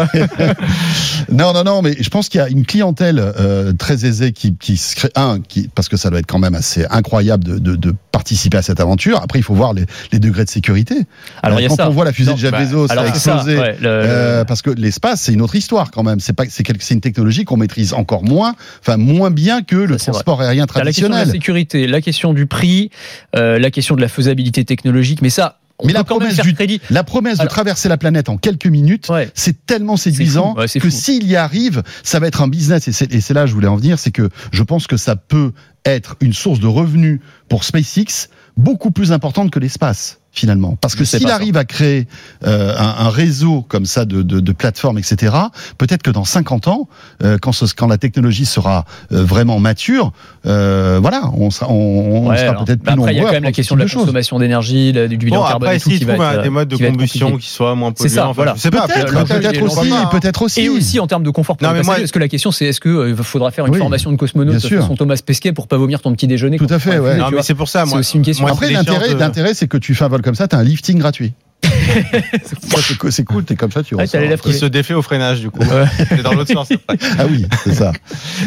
[1.31, 4.57] non, non, non, mais je pense qu'il y a une clientèle euh, très aisée qui,
[4.57, 5.11] qui se crée.
[5.15, 8.59] Un, qui, parce que ça doit être quand même assez incroyable de, de, de participer
[8.59, 9.21] à cette aventure.
[9.23, 10.95] Après, il faut voir les, les degrés de sécurité.
[11.43, 11.89] Alors, Euh, il y a quand ça.
[11.89, 13.45] on voit la fusée Non, de Jeff bah, Bezos Alors, c'est ça.
[13.45, 16.21] ouais, le- euh, parce que l'espace, c'est une autre histoire quand même.
[16.21, 20.13] C'est pas, c'est une technologie qu'on maîtrise encore moins, enfin moins bien que le Ça,
[20.13, 21.41] transport aérien T'as la question de la traditionnel.
[21.41, 22.91] sécurité, la question du prix,
[23.37, 26.81] euh, la question de la faisabilité technologique, mais ça, on Mais la promesse du- crédit.
[26.91, 29.31] La promesse de traverser la planète en quelques minutes, Ouais.
[29.35, 32.89] c'est tellement séduisant fou, ouais, c'est que s'il y arrive, ça va être un business.
[32.89, 35.53] Et c'est là que je voulais en venir, c'est que je pense que ça peut
[35.85, 40.77] être une source de revenus pour SpaceX beaucoup plus importante que l'espace finalement.
[40.81, 41.35] Parce que s'il ça.
[41.35, 42.07] arrive à créer
[42.47, 45.35] euh, un, un réseau comme ça de, de, de plateformes, etc.,
[45.79, 46.89] peut-être que dans 50 ans,
[47.23, 50.13] euh, quand, ce- quand la technologie sera euh, vraiment mature,
[50.47, 53.27] euh, voilà, on sera, on, on Ouais, sera peut-être plus après, il y a nombreux
[53.27, 56.43] quand même la question de la consommation d'énergie, du bilan Bon, carbone après, s'ils trouvent
[56.43, 58.55] des modes de qui combustion qui soient moins C'est ça, polluants, enfin, voilà.
[58.57, 58.87] je sais pas.
[58.87, 59.63] Peut-être, l'enjeu.
[59.65, 60.61] aussi, peut-être aussi.
[60.63, 62.01] Et aussi en termes de confort pour Non, mais moi-.
[62.01, 65.17] Est-ce que la question c'est est-ce euh, faudra faire une formation de cosmonaute façon Thomas
[65.25, 67.19] Pesquet pour pas vomir ton petit déjeuner Tout à fait, ouais.
[67.43, 67.85] c'est pour ça.
[67.85, 68.47] C'est Moi, aussi une question.
[68.47, 71.33] Après, l'intérêt, c'est que tu fais un vol comme ça, t'as un lifting gratuit.
[72.89, 74.41] C'est co- c'est cool, t'es comme ça, tu les ressors.
[74.43, 75.61] Qui se défait au freinage, du coup.
[75.61, 75.85] Ouais.
[76.09, 76.69] C'est dans l'autre sens.
[76.71, 76.97] après.
[77.19, 77.93] Ah oui, c'est ça.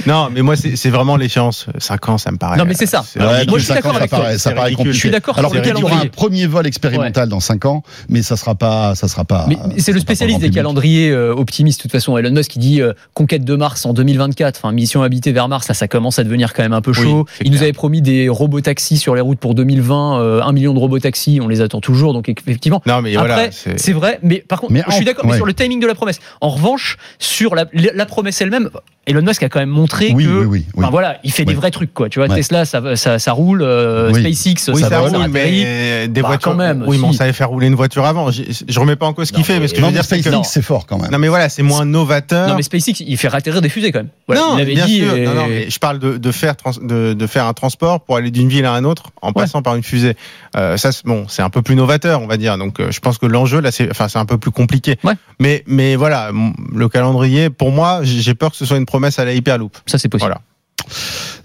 [0.07, 1.67] Non, mais moi, c'est vraiment l'échéance.
[1.77, 2.57] 5 ans, ça me paraît.
[2.57, 3.03] Non, mais c'est ça.
[3.15, 4.19] Ouais, moi, je suis d'accord avec toi.
[4.19, 4.77] paraît, ça C'est paraît ridicule.
[4.77, 4.93] compliqué.
[4.95, 7.83] Je suis d'accord Alors peut-être qu'il y aura un premier vol expérimental dans 5 ans,
[8.09, 9.45] mais ça sera pas, ça sera pas.
[9.47, 12.17] Mais c'est le spécialiste des calendriers euh, optimistes, de toute façon.
[12.17, 15.67] Elon Musk, qui dit euh, conquête de Mars en 2024, enfin mission habitée vers Mars,
[15.67, 17.25] là, ça commence à devenir quand même un peu chaud.
[17.43, 20.79] Il nous avait promis des robotaxis sur les routes pour 2020, euh, un million de
[20.79, 22.81] robotaxis, on les attend toujours, donc effectivement.
[22.85, 23.77] Non, mais Après, voilà.
[23.77, 25.37] c'est vrai, mais par contre, Mais je suis d'accord ouais.
[25.37, 26.19] sur le timing de la promesse.
[26.41, 28.69] En revanche, sur la, la promesse elle-même,
[29.07, 30.65] Elon Musk a quand même montré Oui, que, oui, oui, oui.
[30.77, 32.07] enfin, voilà, il fait des vrais trucs, quoi.
[32.07, 32.35] Tu vois, Ouais.
[32.35, 34.21] Tesla, ça, ça, ça roule, euh, Oui.
[34.21, 36.51] SpaceX, Oui, ça, roule, ça mais des Bah, voitures.
[36.51, 38.29] quand même, Oui, mais on savait faire rouler une voiture avant.
[38.29, 40.05] Je, je remets pas en cause ce qu'il fait, mais ce que je veux dire,
[40.05, 40.29] c'est que.
[40.29, 41.09] SpaceX, c'est fort quand même.
[41.09, 42.47] Non, mais voilà, c'est moins novateur.
[42.47, 44.09] Non, mais SpaceX, il fait atterrir des fusées quand même.
[44.27, 44.99] Voilà, non, il avait bien dit.
[44.99, 45.15] sûr.
[45.15, 48.01] et- Non, non, mais je parle de, de faire trans- de, de faire un transport
[48.01, 50.15] pour aller d'une ville à un autre en passant par une fusée.
[50.55, 52.55] Euh, ça, c'est- bon, c'est un peu plus novateur, on va dire.
[52.59, 54.97] Donc, euh, je pense que l'enjeu là, c'est, enfin, c'est un peu plus compliqué.
[55.03, 55.13] Ouais.
[55.39, 56.29] Mais, mais voilà,
[56.71, 59.77] le calendrier, pour moi, j'ai j'ai peur que ce soit une promesse à la Hyperloop.
[59.85, 60.29] Ça, c'est possible.
[60.31, 60.41] Voilà.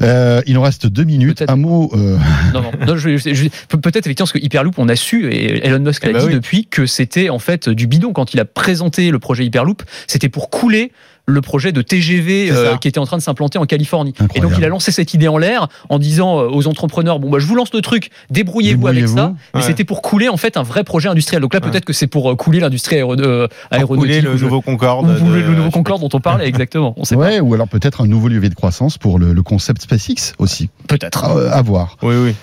[0.02, 1.44] Euh, il nous reste deux minutes.
[1.48, 1.90] Un mot.
[1.94, 2.18] euh,
[2.54, 6.08] Non, non, non, peut-être effectivement parce que Hyperloop, on a su et Elon Musk Eh
[6.08, 6.34] l'a ben dit oui.
[6.34, 10.28] depuis que c'était en fait du bidon quand il a présenté le projet Hyperloop, c'était
[10.28, 10.92] pour couler
[11.28, 14.14] le projet de TGV euh, qui était en train de s'implanter en Californie.
[14.36, 17.30] Et donc il a lancé cette idée en l'air en disant euh, aux entrepreneurs bon
[17.30, 19.32] bah je vous lance le truc, débrouillez-vous avec ça.
[19.54, 19.66] Mais Ouais.
[19.66, 21.42] c'était pour couler en fait un vrai projet industriel.
[21.42, 21.68] Donc là Ouais.
[21.70, 24.20] peut-être que c'est pour euh, couler l'industrie aéro- euh, aéronautique.
[24.20, 25.10] couler le nouveau Concorde.
[25.20, 26.94] ou de- le nouveau Concorde dont on parlait exactement.
[26.96, 29.82] On sait ouais, ou alors peut-être un nouveau levier de croissance pour le, le concept
[29.82, 30.68] SpaceX aussi.
[30.86, 30.96] pas.
[30.96, 31.24] Peut-être.
[31.24, 31.96] À, à voir.
[32.02, 32.34] Oui, oui.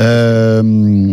[0.00, 1.12] Euh,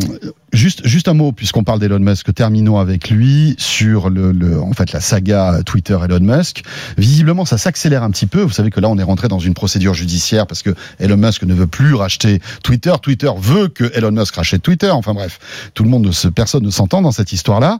[0.53, 4.73] juste, juste un mot, puisqu'on parle d'Elon Musk, terminons avec lui sur le, le- en
[4.73, 6.63] fait, la saga Twitter Elon Musk.
[6.97, 8.41] Visiblement, ça s'accélère un petit peu.
[8.41, 11.43] Vous savez que là, on est rentré dans une procédure judiciaire parce que Elon Musk
[11.43, 12.93] ne veut plus racheter Twitter.
[13.01, 14.89] Twitter veut que Elon Musk rachète Twitter.
[14.89, 15.39] Enfin bref,
[15.73, 17.79] tout le monde, ne se, personne ne s'entend dans cette histoire-là.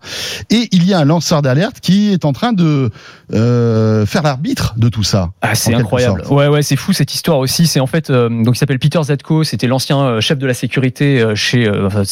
[0.50, 2.90] Et il y a un lanceur d'alerte qui est en train de
[3.34, 5.32] euh, faire l'arbitre de tout ça.
[5.42, 6.22] Ah, c'est incroyable.
[6.22, 6.32] sorte.
[6.32, 7.68] Ouais, ouais, c'est fou cette histoire aussi.
[7.68, 9.44] C'est en fait, euh, donc il s'appelle Peter Zetko.
[9.44, 12.04] C'était l'ancien euh, chef de la sécurité euh, chez, euh, enfin,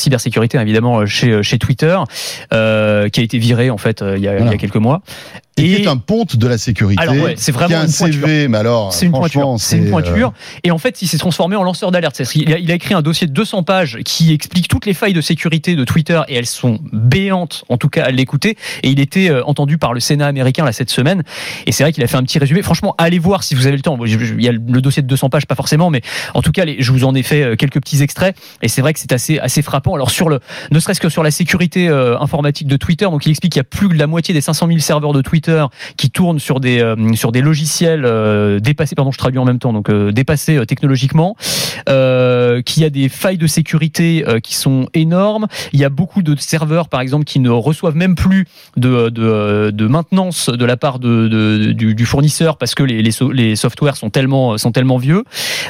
[0.56, 1.98] évidemment euh, chez euh, chez Twitter,
[2.54, 4.52] euh, qui a été viré en fait il y a, il y Voilà.
[4.52, 5.02] a quelques mois.
[5.58, 7.02] Et, qui est un ponte de la sécurité.
[7.02, 8.28] Alors, ouais, c'est vraiment qui a un une pointure.
[8.28, 9.56] CV, mais alors, C'est une pointure.
[9.58, 10.34] C'est une euh, pointure.
[10.64, 12.22] Et en fait, il s'est transformé en lanceur d'alerte.
[12.22, 15.22] A- Il a écrit un dossier de 200 pages qui explique toutes les failles de
[15.22, 18.56] sécurité de Twitter et elles sont béantes, en tout cas à l'écouter.
[18.84, 21.24] Et il était euh, entendu par le Sénat américain là cette semaine.
[21.66, 22.62] Et c'est vrai qu'il a fait un petit résumé.
[22.62, 23.98] Franchement, allez voir si vous avez le temps.
[24.06, 26.02] Il y a le dossier de 200 pages, pas forcément, mais
[26.34, 28.36] en tout cas, je vous en ai fait euh, quelques petits extraits.
[28.62, 29.96] Et c'est vrai que c'est assez assez frappant.
[29.96, 30.40] Alors sur le,
[30.72, 33.64] ne serait-ce que sur la sécurité informatique de Twitter, donc il explique qu'il y a
[33.64, 35.47] plus de la moitié des 500 000 serveurs de Twitter
[35.98, 39.60] qui tournent sur des euh, sur des logiciels euh, dépassés, pardon, je traduis en même
[39.60, 41.36] temps, donc euh, dépassés technologiquement,
[41.86, 45.48] qu'il y a des failles de sécurité qui sont énormes.
[45.74, 48.46] Il y a beaucoup de serveurs, par exemple, qui ne reçoivent même plus
[48.76, 53.02] de de, de maintenance de la part de, de- du, du fournisseur parce que les
[53.02, 55.24] les, so- les softwares sont tellement sont tellement vieux.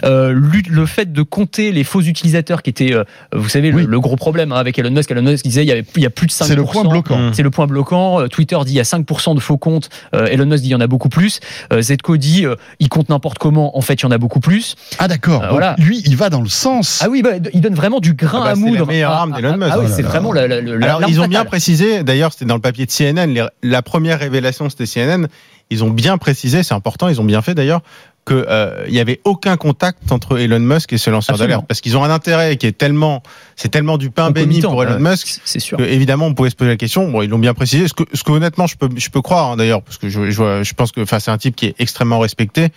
[0.04, 3.04] Le fait de compter les faux utilisateurs qui étaient, euh,
[3.34, 3.86] vous savez, le, Oui.
[3.88, 5.12] le gros problème hein, avec Elon Musk.
[5.12, 6.46] Elon Musk disait il y avait il y a plus de 5%.
[6.46, 7.32] C'est le point bloquant.
[7.34, 8.28] C'est le point bloquant.
[8.28, 9.67] Twitter dit il y a 5% de faux comptes.
[10.16, 11.40] Euh, Elon Musk dit il y en a beaucoup plus.
[11.74, 13.78] Euh, Zetko dit euh, il compte n'importe comment.
[13.78, 14.76] En fait, il y en a beaucoup plus.
[15.00, 15.44] Ah d'accord.
[15.44, 15.76] Euh, voilà.
[15.78, 17.02] Lui, il va dans le sens.
[17.04, 18.80] Ah oui, bah, il donne vraiment du grain Ah bah, à c'est moudre.
[18.80, 19.72] la meilleure Ah, arme ah, d'Elon ah, Musk.
[19.74, 22.46] Ah oui, là c'est vraiment la, la, la- Alors, ils ont bien précisé, d'ailleurs, c'était
[22.46, 25.28] dans le papier de CNN, les- la première révélation, c'était CNN.
[25.70, 27.82] Ils ont bien précisé, c'est important, ils ont bien fait d'ailleurs,
[28.28, 31.66] qu'il n'y avait aucun contact entre Elon Musk et ce lanceur d'alerte.
[31.68, 33.24] Parce qu'ils ont un intérêt qui est tellement,
[33.56, 35.40] c'est tellement du pain béni pour Elon Musk.
[35.46, 35.78] C'est sûr.
[35.78, 37.10] que, évidemment, on pouvait se poser la question.
[37.10, 37.88] Bon, ils l'ont bien précisé.
[37.88, 40.30] Ce que, ce que honnêtement, je peux, je peux croire hein, d'ailleurs, parce que je,
[40.30, 42.70] je, je pense que, enfin, c'est un type qui est extrêmement respecté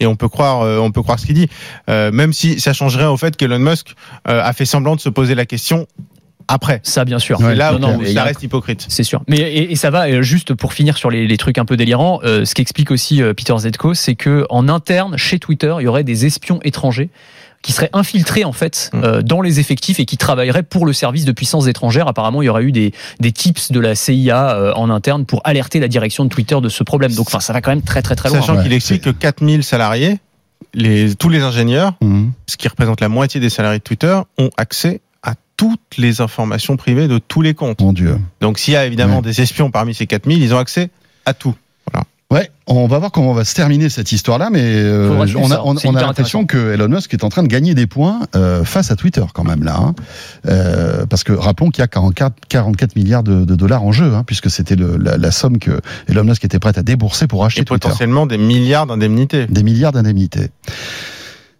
[0.00, 1.48] et on peut croire, euh, on peut croire ce qu'il dit,
[1.88, 3.94] Euh, même si ça changerait au fait qu'Elon Musk
[4.28, 5.86] euh, a fait semblant de se poser la question
[6.48, 6.80] après.
[6.82, 7.40] Ça, bien sûr.
[7.40, 8.86] Ouais, là Non, ça a- reste hypocrite.
[8.88, 9.22] C'est sûr.
[9.28, 11.76] Mais et, et ça va euh, juste pour finir sur les, les trucs un peu
[11.76, 12.20] délirants.
[12.24, 15.86] euh, ce qu'explique aussi euh, Peter Zetko, c'est que en interne chez Twitter, il y
[15.86, 17.10] aurait des espions étrangers
[17.60, 19.00] qui seraient infiltrés en fait Mm.
[19.04, 22.06] euh, dans les effectifs et qui travailleraient pour le service de puissance étrangère.
[22.06, 25.40] Apparemment, il y aurait eu des, des tips de la CIA euh, en interne pour
[25.44, 27.12] alerter la direction de Twitter de ce problème.
[27.14, 28.40] Donc, enfin, ça va quand même très très très loin.
[28.40, 30.18] Sachant Ouais, qu'il explique que 4000 salariés,
[30.74, 32.32] les, tous les ingénieurs, Mhm.
[32.46, 35.00] ce qui représente la moitié des salariés de Twitter, ont accès à
[35.58, 37.82] toutes les informations privées de tous les comptes.
[37.82, 38.16] Mon Dieu.
[38.40, 39.22] Donc s'il y a évidemment Ouais.
[39.22, 40.88] des espions parmi ces 4000, ils ont accès
[41.26, 41.54] à tout.
[42.30, 45.74] Ouais, on va voir comment va se terminer cette histoire-là, mais euh, on a, on,
[45.82, 48.96] on l'impression que Elon Musk est en train de gagner des points euh, face à
[48.96, 49.94] Twitter quand même là, hein.
[50.46, 54.12] Euh, parce que rappelons qu'il y a 44, 44 milliards de, de dollars en jeu,
[54.14, 57.62] hein, puisque c'était la, la somme que Elon Musk était prêt à débourser pour acheter
[57.62, 57.80] Et Twitter.
[57.88, 59.46] potentiellement des milliards d'indemnités.
[59.46, 60.50] Des milliards d'indemnités.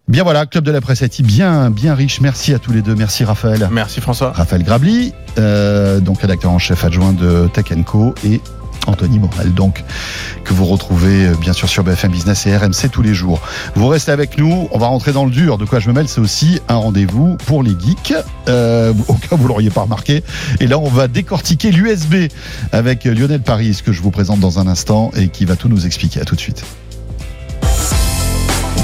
[0.09, 2.22] Bien voilà, Club de la Presse IT, bien, bien riche.
[2.22, 2.94] Merci à tous les deux.
[2.94, 3.68] Merci Raphaël.
[3.70, 4.32] Merci François.
[4.32, 8.40] Raphaël Grabli, euh, donc rédacteur en chef adjoint de Tech Co et
[8.86, 9.84] Anthony Morel, donc
[10.44, 13.42] que vous retrouvez euh, bien sûr sur BFM Business et RMC tous les jours.
[13.74, 15.59] Vous restez avec nous, on va rentrer dans le dur.
[15.59, 18.14] De quoi je me mêle, c'est aussi un rendez-vous pour les geeks,
[18.48, 20.24] euh, au cas où vous l'auriez pas remarqué.
[20.61, 22.32] Et là, on va décortiquer l'USB
[22.72, 25.84] avec Lionel Paris, que je vous présente dans un instant et qui va tout nous
[25.84, 26.22] expliquer.
[26.22, 26.64] À tout de suite.